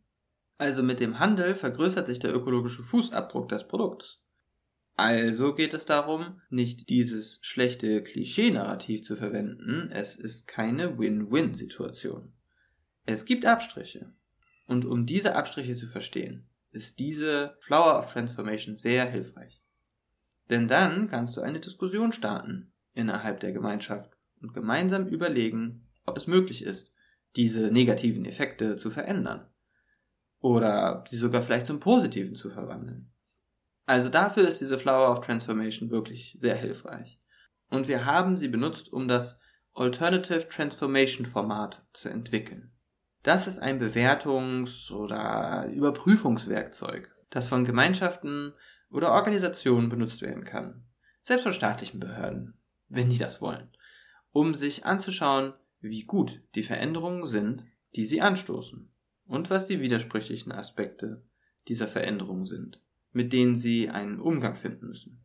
[0.57, 4.21] Also mit dem Handel vergrößert sich der ökologische Fußabdruck des Produkts.
[5.01, 12.35] Also geht es darum, nicht dieses schlechte Klischee-Narrativ zu verwenden, es ist keine Win-Win-Situation.
[13.07, 14.13] Es gibt Abstriche.
[14.67, 19.63] Und um diese Abstriche zu verstehen, ist diese Flower of Transformation sehr hilfreich.
[20.51, 26.27] Denn dann kannst du eine Diskussion starten innerhalb der Gemeinschaft und gemeinsam überlegen, ob es
[26.27, 26.95] möglich ist,
[27.37, 29.47] diese negativen Effekte zu verändern.
[30.41, 33.11] Oder sie sogar vielleicht zum Positiven zu verwandeln.
[33.91, 37.19] Also dafür ist diese Flower of Transformation wirklich sehr hilfreich.
[37.71, 39.41] Und wir haben sie benutzt, um das
[39.75, 42.71] Alternative Transformation Format zu entwickeln.
[43.25, 48.53] Das ist ein Bewertungs- oder Überprüfungswerkzeug, das von Gemeinschaften
[48.93, 50.85] oder Organisationen benutzt werden kann.
[51.21, 52.55] Selbst von staatlichen Behörden,
[52.91, 53.77] wenn die das wollen,
[54.31, 57.65] um sich anzuschauen, wie gut die Veränderungen sind,
[57.97, 58.89] die sie anstoßen
[59.27, 61.25] und was die widersprüchlichen Aspekte
[61.67, 62.81] dieser Veränderungen sind,
[63.13, 65.21] mit denen sie einen Umgang finden müssen.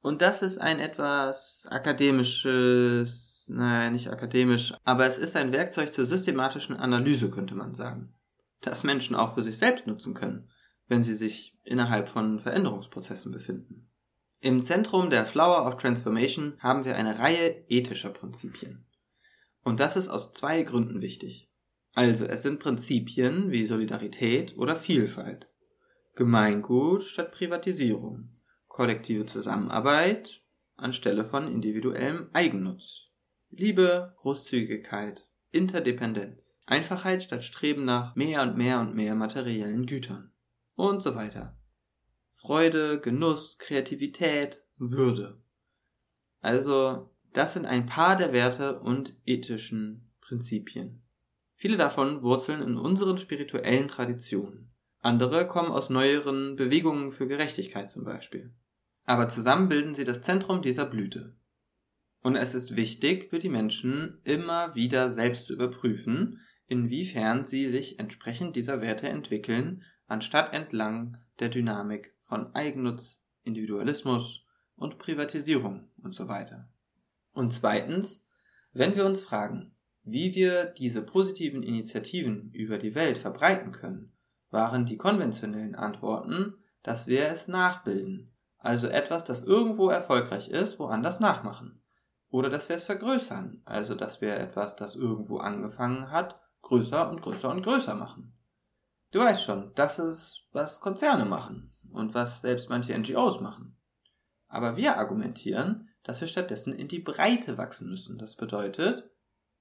[0.00, 6.04] Und das ist ein etwas akademisches, naja, nicht akademisch, aber es ist ein Werkzeug zur
[6.04, 8.12] systematischen Analyse, könnte man sagen,
[8.60, 10.50] das Menschen auch für sich selbst nutzen können,
[10.88, 13.88] wenn sie sich innerhalb von Veränderungsprozessen befinden.
[14.40, 18.84] Im Zentrum der Flower of Transformation haben wir eine Reihe ethischer Prinzipien.
[19.62, 21.50] Und das ist aus zwei Gründen wichtig.
[21.94, 25.48] Also es sind Prinzipien wie Solidarität oder Vielfalt,
[26.16, 28.28] Gemeingut statt Privatisierung,
[28.68, 30.42] kollektive Zusammenarbeit
[30.76, 33.06] anstelle von individuellem Eigennutz.
[33.50, 40.32] Liebe, Großzügigkeit, Interdependenz, Einfachheit statt Streben nach mehr und mehr und mehr materiellen Gütern
[40.76, 41.56] und so weiter.
[42.30, 45.40] Freude, Genuss, Kreativität, Würde.
[46.40, 51.02] Also, das sind ein paar der Werte und ethischen Prinzipien.
[51.54, 54.73] Viele davon wurzeln in unseren spirituellen Traditionen.
[55.04, 58.52] Andere kommen aus neueren Bewegungen für Gerechtigkeit zum Beispiel
[59.04, 61.34] aber zusammen bilden sie das Zentrum dieser Blüte.
[62.22, 67.98] Und es ist wichtig für die Menschen, immer wieder selbst zu überprüfen, inwiefern sie sich
[67.98, 76.28] entsprechend dieser Werte entwickeln, anstatt entlang der Dynamik von Eigennutz, Individualismus und Privatisierung und so
[76.28, 76.70] weiter.
[77.32, 78.24] Und zweitens,
[78.72, 84.13] wenn wir uns fragen, wie wir diese positiven Initiativen über die Welt verbreiten können,
[84.54, 91.20] waren die konventionellen Antworten, dass wir es nachbilden, also etwas, das irgendwo erfolgreich ist, woanders
[91.20, 91.82] nachmachen.
[92.30, 97.20] Oder dass wir es vergrößern, also dass wir etwas, das irgendwo angefangen hat, größer und
[97.20, 98.32] größer und größer machen.
[99.10, 103.76] Du weißt schon, das ist, was Konzerne machen und was selbst manche NGOs machen.
[104.48, 108.18] Aber wir argumentieren, dass wir stattdessen in die Breite wachsen müssen.
[108.18, 109.10] Das bedeutet,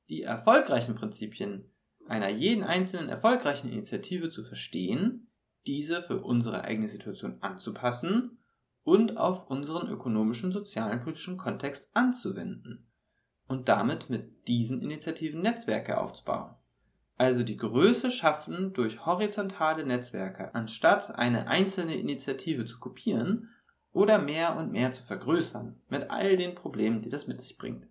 [0.10, 1.72] die erfolgreichen Prinzipien
[2.08, 5.28] einer jeden einzelnen erfolgreichen Initiative zu verstehen,
[5.66, 8.39] diese für unsere eigene Situation anzupassen
[8.84, 12.86] und auf unseren ökonomischen, sozialen, politischen Kontext anzuwenden
[13.47, 16.56] und damit mit diesen Initiativen Netzwerke aufzubauen.
[17.18, 23.49] Also die Größe schaffen durch horizontale Netzwerke, anstatt eine einzelne Initiative zu kopieren
[23.91, 27.88] oder mehr und mehr zu vergrößern, mit all den Problemen, die das mit sich bringt.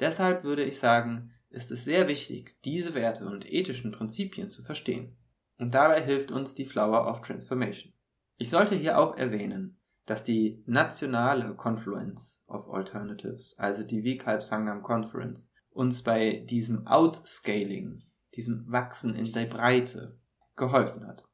[0.00, 5.16] Deshalb würde ich sagen, ist es sehr wichtig, diese Werte und ethischen Prinzipien zu verstehen.
[5.58, 7.92] Und dabei hilft uns die Flower of Transformation.
[8.36, 14.82] Ich sollte hier auch erwähnen, dass die nationale Confluence of Alternatives, also die Vikalp Sangam
[14.82, 18.02] Conference, uns bei diesem Outscaling,
[18.34, 20.18] diesem Wachsen in der Breite
[20.56, 21.24] geholfen hat.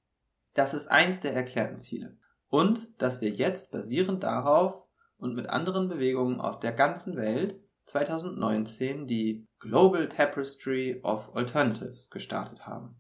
[0.55, 2.16] Das ist eins der erklärten Ziele.
[2.49, 4.85] Und dass wir jetzt basierend darauf
[5.16, 7.61] und mit anderen Bewegungen auf der ganzen Welt
[7.91, 12.95] 2019 die Global Tapestry of Alternatives gestartet haben.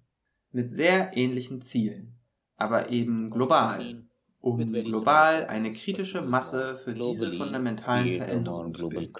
[0.52, 2.18] Mit sehr ähnlichen Zielen,
[2.56, 4.04] aber eben global.
[4.40, 9.12] Um global eine kritische Masse für diese fundamentalen Veränderungen zu bilden.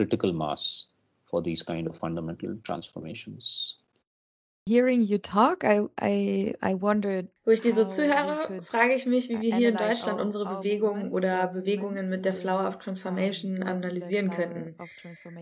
[4.69, 7.29] Hearing you talk, I, I, I wondered.
[7.45, 11.11] Wo ich dir so zuhöre, frage ich mich, wie wir hier in Deutschland unsere Bewegungen
[11.13, 14.77] oder Bewegungen mit der Flower of Transformation analysieren könnten.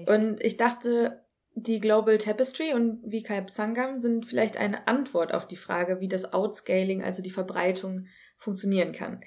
[0.06, 1.22] Und ich dachte,
[1.54, 6.32] die Global Tapestry und Vikai Sangam sind vielleicht eine Antwort auf die Frage, wie das
[6.32, 8.06] Outscaling, also die Verbreitung,
[8.38, 9.20] funktionieren kann.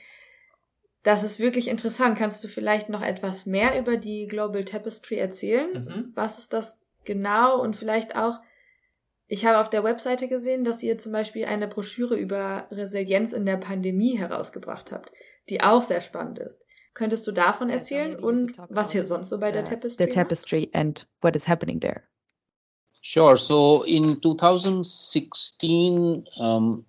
[1.03, 2.17] Das ist wirklich interessant.
[2.17, 5.73] Kannst du vielleicht noch etwas mehr über die Global Tapestry erzählen?
[5.73, 6.11] Mhm.
[6.15, 8.39] Was ist das genau und vielleicht auch,
[9.33, 13.45] Ich habe auf der Webseite gesehen, dass ihr zum Beispiel eine Broschüre über Resilienz in
[13.45, 15.13] der Pandemie herausgebracht habt,
[15.47, 16.59] die auch sehr spannend ist.
[16.93, 21.07] Könntest du davon erzählen und was ihr sonst so bei der Tapestry The tapestry and
[21.21, 22.01] what is happening there.
[23.01, 23.37] Sure.
[23.37, 26.85] So in 2016, um,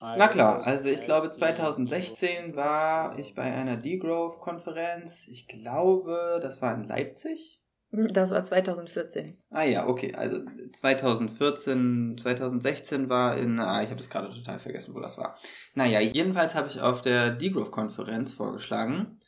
[0.00, 5.28] Na klar, also ich glaube 2016 war ich bei einer Degrowth-Konferenz.
[5.28, 7.60] Ich glaube, das war in Leipzig.
[7.96, 9.38] Das war 2014.
[9.50, 10.14] Ah ja, okay.
[10.14, 10.40] Also
[10.72, 15.36] 2014, 2016 war in, ah, ich habe das gerade total vergessen, wo das war.
[15.74, 19.20] Naja, jedenfalls habe ich auf der Degrowth-Konferenz vorgeschlagen.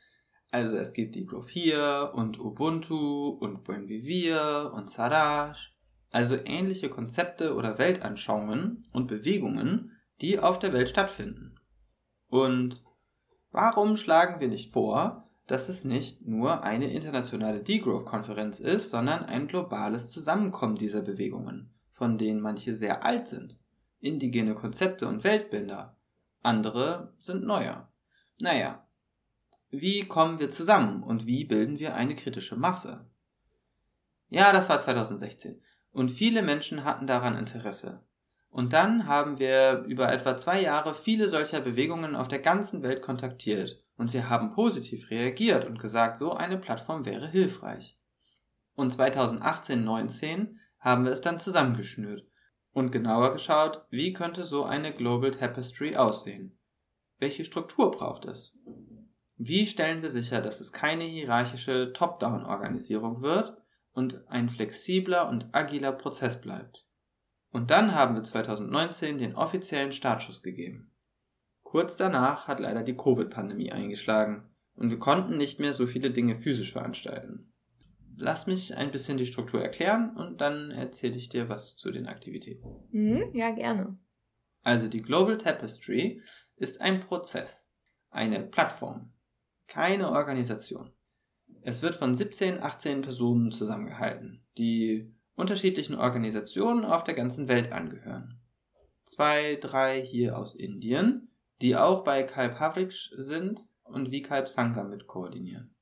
[0.50, 5.54] Also es gibt Degrowth hier und Ubuntu und Buen Vivir und Saraj.
[6.10, 11.54] Also ähnliche Konzepte oder Weltanschauungen und Bewegungen, die auf der Welt stattfinden.
[12.28, 12.82] Und
[13.52, 19.46] warum schlagen wir nicht vor, dass es nicht nur eine internationale Degrowth-Konferenz ist, sondern ein
[19.46, 23.56] globales Zusammenkommen dieser Bewegungen, von denen manche sehr alt sind,
[24.00, 25.96] indigene Konzepte und Weltbilder,
[26.42, 27.88] andere sind neuer.
[28.40, 28.86] Naja,
[29.70, 33.06] wie kommen wir zusammen und wie bilden wir eine kritische Masse?
[34.28, 38.04] Ja, das war 2016 und viele Menschen hatten daran Interesse.
[38.50, 43.02] Und dann haben wir über etwa zwei Jahre viele solcher Bewegungen auf der ganzen Welt
[43.02, 47.98] kontaktiert und sie haben positiv reagiert und gesagt, so eine Plattform wäre hilfreich.
[48.74, 52.26] Und 2018-19 haben wir es dann zusammengeschnürt
[52.72, 56.58] und genauer geschaut, wie könnte so eine Global Tapestry aussehen?
[57.18, 58.54] Welche Struktur braucht es?
[59.38, 63.56] Wie stellen wir sicher, dass es keine hierarchische Top-Down-Organisierung wird
[63.92, 66.86] und ein flexibler und agiler Prozess bleibt?
[67.50, 70.92] Und dann haben wir 2019 den offiziellen Startschuss gegeben.
[71.66, 76.36] Kurz danach hat leider die Covid-Pandemie eingeschlagen und wir konnten nicht mehr so viele Dinge
[76.36, 77.52] physisch veranstalten.
[78.16, 82.06] Lass mich ein bisschen die Struktur erklären und dann erzähle ich dir was zu den
[82.06, 82.64] Aktivitäten.
[82.92, 83.98] Mhm, ja, gerne.
[84.62, 86.22] Also die Global Tapestry
[86.54, 87.68] ist ein Prozess,
[88.10, 89.12] eine Plattform,
[89.66, 90.92] keine Organisation.
[91.62, 98.40] Es wird von 17, 18 Personen zusammengehalten, die unterschiedlichen Organisationen auf der ganzen Welt angehören.
[99.02, 104.82] Zwei, drei hier aus Indien, die auch bei Kalb Havric sind und wie Kalb Sangha
[104.84, 105.74] mit koordinieren.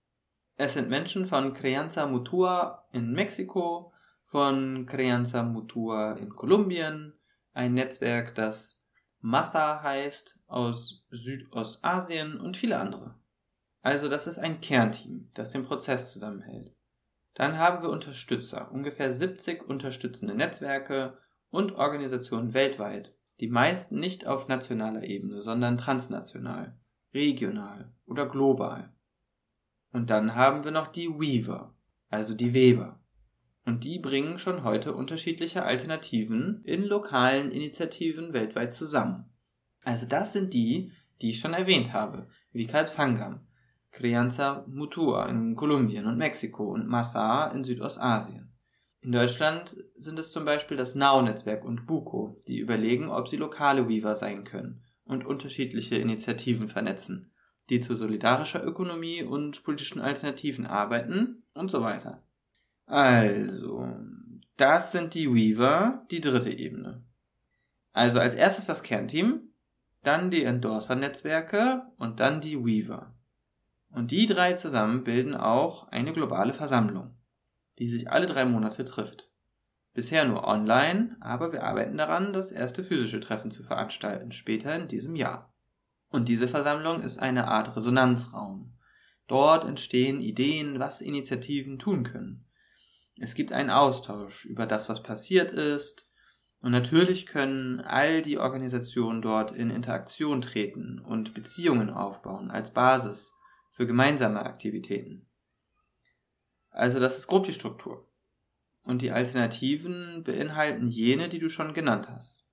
[0.57, 3.93] Es sind Menschen von Crianza Mutua in Mexiko,
[4.25, 7.15] von Crianza Mutua in Kolumbien,
[7.53, 8.85] ein Netzwerk, das
[9.21, 13.15] Massa heißt, aus Südostasien und viele andere.
[13.83, 16.73] Also das ist ein Kernteam, das den Prozess zusammenhält.
[17.35, 21.19] Dann haben wir Unterstützer, ungefähr 70 unterstützende Netzwerke
[21.51, 26.79] und Organisationen weltweit, die meist nicht auf nationaler Ebene, sondern transnational,
[27.13, 28.93] regional oder global.
[29.93, 31.75] Und dann haben wir noch die Weaver,
[32.09, 33.01] also die Weber.
[33.65, 39.31] Und die bringen schon heute unterschiedliche Alternativen in lokalen Initiativen weltweit zusammen.
[39.85, 43.47] Also das sind die, die ich schon erwähnt habe, wie Kalb Sangam,
[43.91, 48.54] Crianza Mutua in Kolumbien und Mexiko und Massa in Südostasien.
[49.05, 53.87] In Deutschland sind es zum Beispiel das Now-Netzwerk und Buko, die überlegen, ob sie lokale
[53.87, 57.31] Weaver sein können und unterschiedliche Initiativen vernetzen,
[57.69, 62.23] die zu solidarischer Ökonomie und politischen Alternativen arbeiten und so weiter.
[62.87, 63.95] Also,
[64.57, 67.03] das sind die Weaver, die dritte Ebene.
[67.93, 69.51] Also als erstes das Kernteam,
[70.03, 73.13] dann die Endorser-Netzwerke und dann die Weaver.
[73.91, 77.15] Und die drei zusammen bilden auch eine globale Versammlung,
[77.79, 79.31] die sich alle drei Monate trifft.
[79.93, 84.89] Bisher nur online, aber wir arbeiten daran, das erste physische Treffen zu veranstalten, später in
[84.89, 85.55] diesem Jahr.
[86.09, 88.77] Und diese Versammlung ist eine Art Resonanzraum.
[89.27, 92.47] Dort entstehen Ideen, was Initiativen tun können.
[93.21, 96.07] Es gibt einen Austausch über das, was passiert ist,
[96.65, 103.35] und natürlich können all die Organisationen dort in Interaktion treten und Beziehungen aufbauen als Basis
[103.73, 105.29] für gemeinsame Aktivitäten.
[106.75, 108.07] Also das ist grob die Struktur.
[108.83, 112.45] Und die Alternativen beinhalten jene, die du schon genannt hast.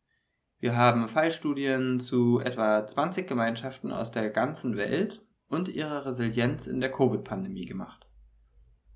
[0.59, 6.79] Wir haben Fallstudien zu etwa 20 Gemeinschaften aus der ganzen Welt und ihrer Resilienz in
[6.79, 8.07] der Covid-Pandemie gemacht.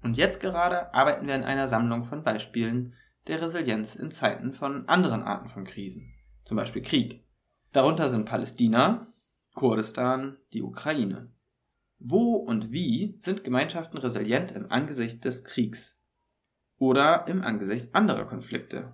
[0.03, 2.93] Und jetzt gerade arbeiten wir an einer Sammlung von Beispielen
[3.27, 6.13] der Resilienz in Zeiten von anderen Arten von Krisen,
[6.43, 7.25] zum Beispiel Krieg.
[7.73, 9.07] Darunter sind Palästina,
[9.55, 11.31] Kurdistan, die Ukraine.
[12.07, 15.97] Wo und wie sind Gemeinschaften resilient im Angesicht des Kriegs?
[16.77, 18.93] Oder im Angesicht anderer Konflikte?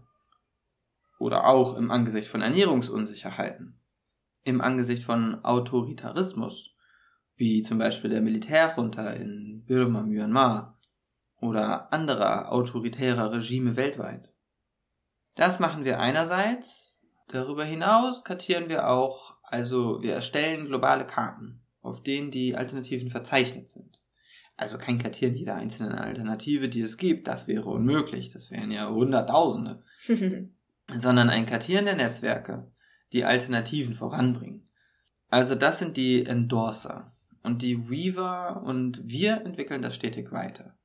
[1.20, 3.78] Oder auch im Angesicht von Ernährungsunsicherheiten?
[4.44, 6.74] Im Angesicht von Autoritarismus,
[7.36, 10.80] wie zum Beispiel der Militärjunta in Birma, Myanmar
[11.36, 14.32] oder anderer autoritärer Regime weltweit?
[15.36, 17.02] Das machen wir einerseits.
[17.28, 23.68] Darüber hinaus kartieren wir auch, also wir erstellen globale Karten, auf denen die Alternativen verzeichnet
[23.68, 24.02] sind.
[24.58, 28.90] Also kein Kartieren jeder einzelnen Alternative, die es gibt, das wäre unmöglich, das wären ja
[28.90, 29.84] Hunderttausende,
[30.96, 32.72] sondern ein Kartieren der Netzwerke,
[33.12, 34.70] die Alternativen voranbringen.
[35.30, 37.12] Also das sind die Endorser
[37.42, 40.78] und die Weaver und wir entwickeln das stetig weiter.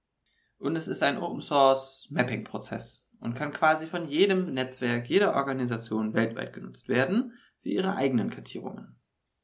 [0.59, 5.35] Und es ist ein Open Source Mapping Prozess und kann quasi von jedem Netzwerk, jeder
[5.35, 8.96] Organisation weltweit genutzt werden für ihre eigenen Kartierungen.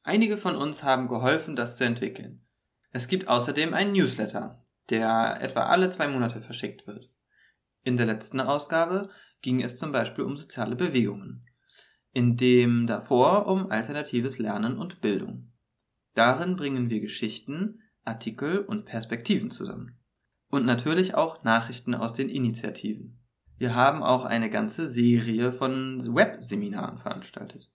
[0.03, 2.45] Einige von uns haben geholfen, das zu entwickeln.
[2.91, 7.09] Es gibt außerdem einen Newsletter, der etwa alle zwei Monate verschickt wird.
[7.83, 9.09] In der letzten Ausgabe
[9.41, 11.45] ging es zum Beispiel um soziale Bewegungen,
[12.11, 15.51] in dem davor um alternatives Lernen und Bildung.
[16.15, 19.97] Darin bringen wir Geschichten, Artikel und Perspektiven zusammen.
[20.49, 23.19] Und natürlich auch Nachrichten aus den Initiativen.
[23.57, 27.71] Wir haben auch eine ganze Serie von Webseminaren veranstaltet.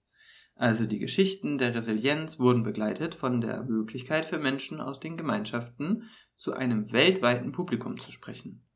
[0.58, 6.10] Also die Geschichten der Resilienz wurden begleitet von der Möglichkeit für Menschen aus den Gemeinschaften
[6.34, 8.66] zu einem weltweiten Publikum zu sprechen.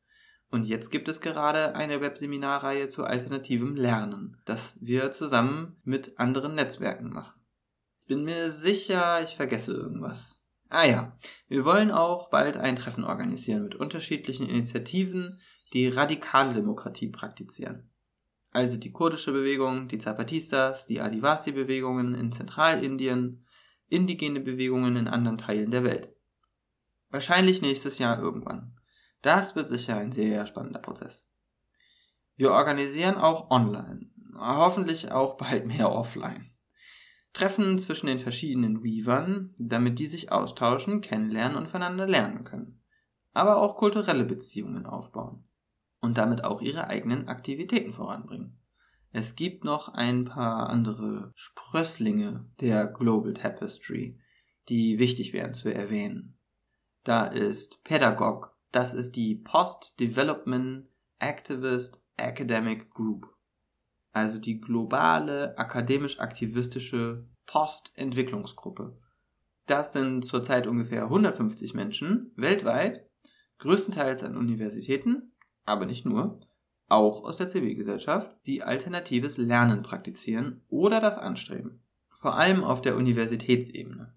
[0.49, 6.55] Und jetzt gibt es gerade eine Webseminarreihe zu alternativem Lernen, das wir zusammen mit anderen
[6.55, 7.41] Netzwerken machen.
[8.03, 10.41] Ich bin mir sicher, ich vergesse irgendwas.
[10.69, 11.19] Ah ja,
[11.49, 15.41] wir wollen auch bald ein Treffen organisieren mit unterschiedlichen Initiativen,
[15.73, 17.92] die radikale Demokratie praktizieren.
[18.53, 23.47] Also die kurdische Bewegung, die Zapatistas, die Adivasi-Bewegungen in Zentralindien,
[23.89, 26.15] indigene Bewegungen in anderen Teilen der Welt.
[27.09, 28.79] Wahrscheinlich nächstes Jahr irgendwann.
[29.23, 31.27] Das wird sicher ein sehr spannender Prozess.
[32.37, 36.51] Wir organisieren auch online, hoffentlich auch bald mehr offline.
[37.33, 42.83] Treffen zwischen den verschiedenen Weavern, damit die sich austauschen, kennenlernen und voneinander lernen können.
[43.33, 45.47] Aber auch kulturelle Beziehungen aufbauen
[46.03, 48.59] und damit auch ihre eigenen Aktivitäten voranbringen.
[49.13, 54.19] Es gibt noch ein paar andere Sprösslinge der Global Tapestry,
[54.69, 56.37] die wichtig wären zu erwähnen.
[57.05, 60.89] Da ist Pädagog, das ist die Post-Development
[61.19, 63.27] Activist Academic Group,
[64.13, 68.99] also die globale akademisch-aktivistische Postentwicklungsgruppe.
[69.67, 73.07] Das sind zurzeit ungefähr 150 Menschen weltweit,
[73.59, 75.32] größtenteils an Universitäten
[75.65, 76.41] aber nicht nur,
[76.89, 81.83] auch aus der Zivilgesellschaft, die alternatives Lernen praktizieren oder das anstreben,
[82.15, 84.15] vor allem auf der Universitätsebene.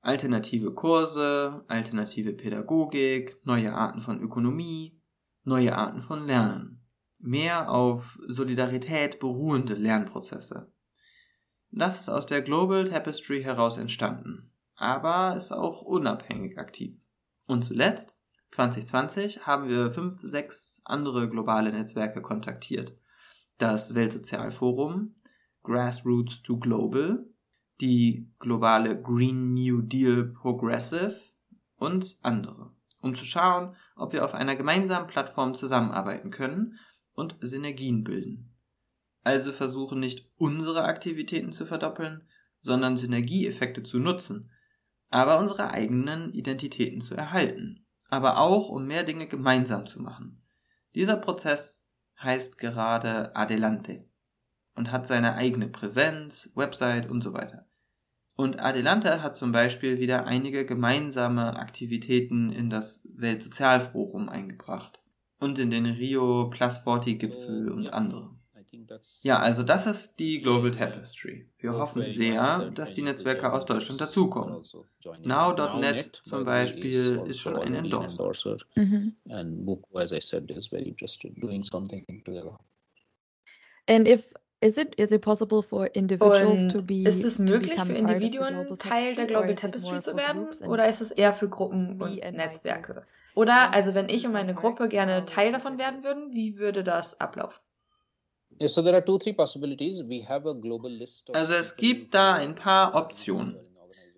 [0.00, 5.00] Alternative Kurse, alternative Pädagogik, neue Arten von Ökonomie,
[5.44, 6.84] neue Arten von Lernen,
[7.18, 10.72] mehr auf Solidarität beruhende Lernprozesse.
[11.70, 16.96] Das ist aus der Global Tapestry heraus entstanden, aber ist auch unabhängig aktiv.
[17.46, 18.17] Und zuletzt
[18.50, 22.96] 2020 haben wir fünf, sechs andere globale Netzwerke kontaktiert.
[23.58, 25.14] Das Weltsozialforum,
[25.62, 27.26] Grassroots to Global,
[27.80, 31.16] die globale Green New Deal Progressive
[31.76, 36.78] und andere, um zu schauen, ob wir auf einer gemeinsamen Plattform zusammenarbeiten können
[37.12, 38.54] und Synergien bilden.
[39.24, 42.26] Also versuchen nicht unsere Aktivitäten zu verdoppeln,
[42.60, 44.50] sondern Synergieeffekte zu nutzen,
[45.10, 50.42] aber unsere eigenen Identitäten zu erhalten aber auch um mehr Dinge gemeinsam zu machen.
[50.94, 51.84] Dieser Prozess
[52.20, 54.04] heißt gerade Adelante
[54.74, 57.66] und hat seine eigene Präsenz, Website und so weiter.
[58.36, 65.00] Und Adelante hat zum Beispiel wieder einige gemeinsame Aktivitäten in das Weltsozialforum eingebracht
[65.40, 68.37] und in den Rio Plus 40 Gipfel und andere.
[69.22, 71.46] Ja, also das ist die Global Tapestry.
[71.58, 74.54] Wir hoffen sehr, dass die Netzwerke aus Deutschland dazukommen.
[74.54, 74.86] Also
[75.22, 78.58] Now.net zum Beispiel ist schon ein Endorser.
[78.74, 79.16] Mhm.
[79.28, 82.58] And Book, as I said, is very interested doing something together.
[83.86, 84.28] And if
[84.60, 88.76] Is it, is it possible for individuals Und to be, ist es möglich für Individuen
[88.76, 93.06] Teil der Global Tapestry zu werden oder ist es eher für Gruppen und Netzwerke?
[93.36, 97.20] Oder also wenn ich und meine Gruppe gerne Teil davon werden würden, wie würde das
[97.20, 97.60] ablaufen?
[101.34, 103.56] Also es gibt da ein paar Optionen.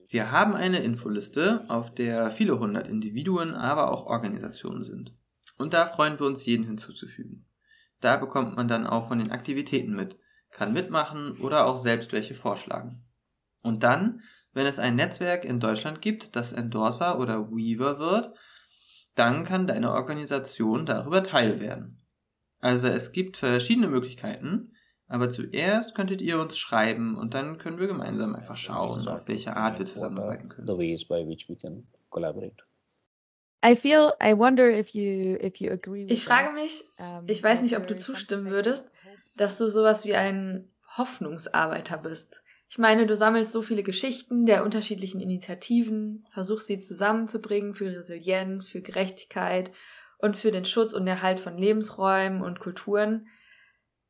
[0.09, 5.13] Wir haben eine Infoliste, auf der viele hundert Individuen, aber auch Organisationen sind.
[5.57, 7.47] Und da freuen wir uns, jeden hinzuzufügen.
[8.01, 10.19] Da bekommt man dann auch von den Aktivitäten mit,
[10.51, 13.05] kann mitmachen oder auch selbst welche vorschlagen.
[13.63, 14.23] Und dann,
[14.53, 18.33] wenn es ein Netzwerk in Deutschland gibt, das Endorser oder Weaver wird,
[19.15, 22.00] dann kann deine Organisation darüber teil werden.
[22.61, 24.75] Also es gibt verschiedene Möglichkeiten,
[25.09, 29.57] aber zuerst könntet ihr uns schreiben und dann können wir gemeinsam einfach schauen, auf welche
[29.57, 30.67] Art wir zusammenarbeiten können.
[30.67, 32.63] The ways by which we can collaborate.
[33.65, 36.85] I feel, I wonder if you, if you agree ich frage mich,
[37.27, 38.91] ich weiß nicht, ob du zustimmen würdest,
[39.37, 42.43] dass du sowas wie ein Hoffnungsarbeiter bist.
[42.71, 48.69] Ich meine, du sammelst so viele Geschichten der unterschiedlichen Initiativen, versuchst sie zusammenzubringen für Resilienz,
[48.69, 49.73] für Gerechtigkeit
[50.21, 53.29] und für den Schutz und Erhalt von Lebensräumen und Kulturen.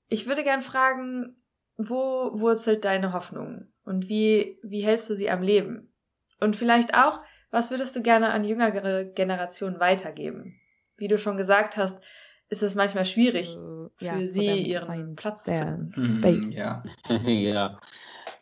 [0.08, 1.36] Ich würde gern fragen,
[1.76, 5.92] wo wurzelt deine Hoffnung und wie, wie hältst du sie am Leben?
[6.40, 10.60] Und vielleicht auch, was würdest du gerne an jüngere Generationen weitergeben?
[10.96, 12.00] Wie du schon gesagt hast,
[12.48, 15.92] ist es manchmal schwierig, So, für yeah, sie ihren Platz zu finden.
[15.96, 16.54] Mhm, space.
[16.54, 16.82] Ja.
[17.24, 17.78] yeah.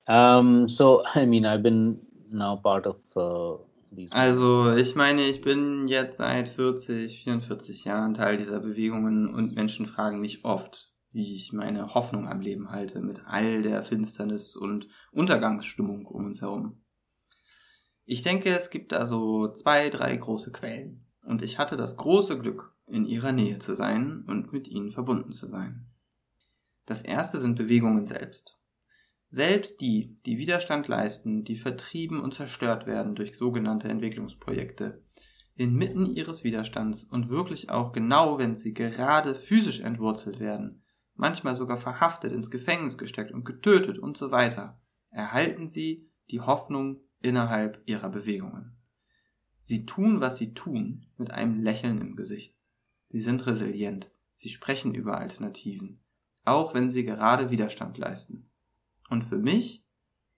[0.06, 2.00] Um, so, I mean, I've been
[2.30, 3.58] now part of uh.
[4.10, 9.86] Also, ich meine, ich bin jetzt seit 40, 44 Jahren Teil dieser Bewegungen und Menschen
[9.86, 14.88] fragen mich oft, wie ich meine Hoffnung am Leben halte mit all der Finsternis und
[15.10, 16.82] Untergangsstimmung um uns herum.
[18.04, 21.06] Ich denke, es gibt da so zwei, drei große Quellen.
[21.22, 25.32] Und ich hatte das große Glück, in ihrer Nähe zu sein und mit ihnen verbunden
[25.32, 25.86] zu sein.
[26.86, 28.57] Das erste sind Bewegungen selbst.
[29.30, 35.02] Selbst die, die Widerstand leisten, die vertrieben und zerstört werden durch sogenannte Entwicklungsprojekte,
[35.54, 40.82] inmitten ihres Widerstands und wirklich auch genau, wenn sie gerade physisch entwurzelt werden,
[41.14, 47.00] manchmal sogar verhaftet, ins Gefängnis gesteckt und getötet und so weiter, erhalten sie die Hoffnung
[47.20, 48.78] innerhalb ihrer Bewegungen.
[49.60, 52.56] Sie tun, was sie tun, mit einem Lächeln im Gesicht.
[53.08, 56.02] Sie sind resilient, sie sprechen über Alternativen,
[56.44, 58.50] auch wenn sie gerade Widerstand leisten.
[59.08, 59.84] Und für mich,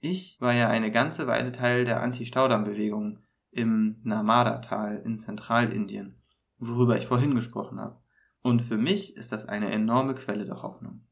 [0.01, 3.19] ich war ja eine ganze Weile Teil der Anti-Staudamm-Bewegung
[3.51, 6.17] im Narmada-Tal in Zentralindien,
[6.59, 8.01] worüber ich vorhin gesprochen habe.
[8.43, 11.05] Und für mich ist das eine enorme Quelle der Hoffnung.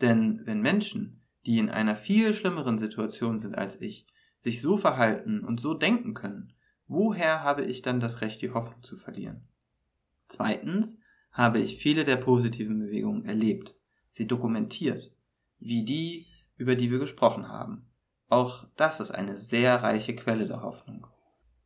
[0.00, 4.06] Denn wenn Menschen, die in einer viel schlimmeren Situation sind als ich,
[4.38, 6.52] sich so verhalten und so denken können,
[6.86, 9.42] woher habe ich dann das Recht, die Hoffnung zu verlieren?
[10.28, 10.98] Zweitens
[11.30, 13.74] habe ich viele der positiven Bewegungen erlebt,
[14.10, 15.12] sie dokumentiert,
[15.58, 16.26] wie die,
[16.62, 17.90] über die wir gesprochen haben.
[18.28, 21.08] Auch das ist eine sehr reiche Quelle der Hoffnung.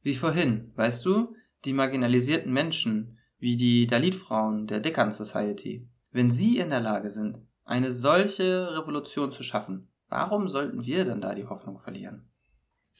[0.01, 1.36] Wie vorhin, weißt du,
[1.66, 7.42] die marginalisierten Menschen, wie die Dalit-Frauen der Deccan Society, wenn sie in der Lage sind,
[7.64, 12.30] eine solche Revolution zu schaffen, warum sollten wir dann da die Hoffnung verlieren?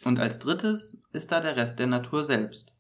[0.05, 2.75] Und als drittes ist da der Rest der Natur selbst.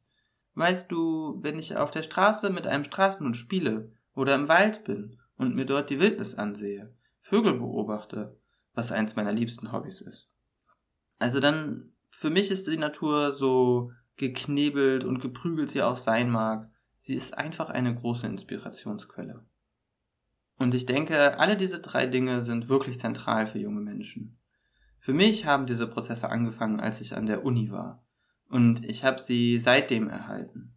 [0.54, 5.18] Weißt du, wenn ich auf der Straße mit einem Straßenhund spiele oder im Wald bin
[5.36, 8.38] und mir dort die Wildnis ansehe, Vögel beobachte,
[8.76, 10.30] was eins meiner liebsten Hobbys ist.
[11.18, 16.70] Also dann, für mich ist die Natur so geknebelt und geprügelt sie auch sein mag.
[16.98, 19.44] Sie ist einfach eine große Inspirationsquelle.
[20.58, 24.38] Und ich denke, alle diese drei Dinge sind wirklich zentral für junge Menschen.
[25.00, 28.04] Für mich haben diese Prozesse angefangen, als ich an der Uni war.
[28.48, 30.74] Und ich habe sie seitdem erhalten.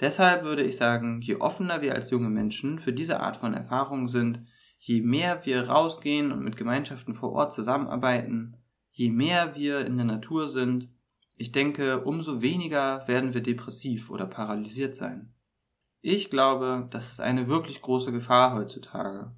[0.00, 4.08] Deshalb würde ich sagen, je offener wir als junge Menschen für diese Art von Erfahrungen
[4.08, 4.46] sind,
[4.78, 8.56] je mehr wir rausgehen und mit Gemeinschaften vor Ort zusammenarbeiten,
[8.90, 10.88] je mehr wir in der Natur sind,
[11.36, 15.32] ich denke, umso weniger werden wir depressiv oder paralysiert sein.
[16.00, 19.32] Ich glaube, das ist eine wirklich große Gefahr heutzutage,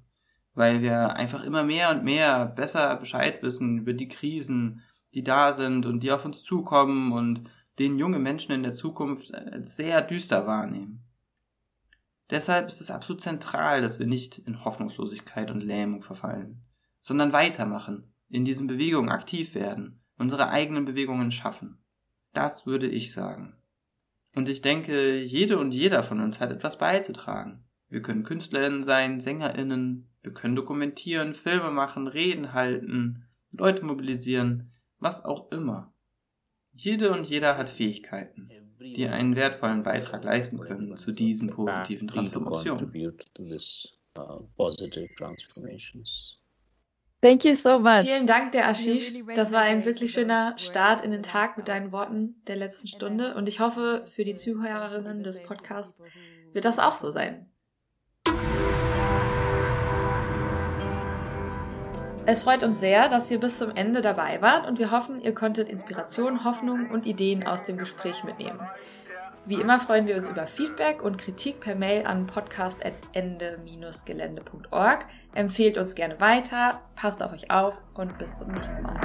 [0.53, 4.81] weil wir einfach immer mehr und mehr besser Bescheid wissen über die Krisen,
[5.13, 7.43] die da sind und die auf uns zukommen und
[7.79, 9.31] den junge Menschen in der Zukunft
[9.61, 11.03] sehr düster wahrnehmen.
[12.31, 16.63] Deshalb ist es absolut zentral, dass wir nicht in Hoffnungslosigkeit und Lähmung verfallen,
[17.01, 21.83] sondern weitermachen, in diesen Bewegungen aktiv werden, unsere eigenen Bewegungen schaffen.
[22.31, 23.57] Das würde ich sagen.
[24.33, 27.65] Und ich denke, jede und jeder von uns hat etwas beizutragen.
[27.89, 35.25] Wir können KünstlerInnen sein, SängerInnen, wir können dokumentieren, Filme machen, Reden halten, Leute mobilisieren, was
[35.25, 35.93] auch immer.
[36.71, 38.49] Jede und jeder hat Fähigkeiten,
[38.81, 42.91] die einen wertvollen Beitrag leisten können zu diesen positiven Transformationen.
[44.17, 44.51] uh.
[47.21, 48.05] Thank you so much.
[48.05, 49.13] Vielen Dank, der Ashish.
[49.35, 53.35] Das war ein wirklich schöner Start in den Tag mit deinen Worten der letzten Stunde.
[53.35, 56.01] Und ich hoffe, für die Zuhörerinnen des Podcasts
[56.51, 57.50] wird das auch so sein.
[62.25, 65.33] Es freut uns sehr, dass ihr bis zum Ende dabei wart und wir hoffen, ihr
[65.33, 68.59] konntet Inspiration, Hoffnung und Ideen aus dem Gespräch mitnehmen.
[69.45, 75.05] Wie immer freuen wir uns über Feedback und Kritik per Mail an podcast.ende-gelände.org.
[75.33, 78.99] Empfehlt uns gerne weiter, passt auf euch auf und bis zum nächsten Mal.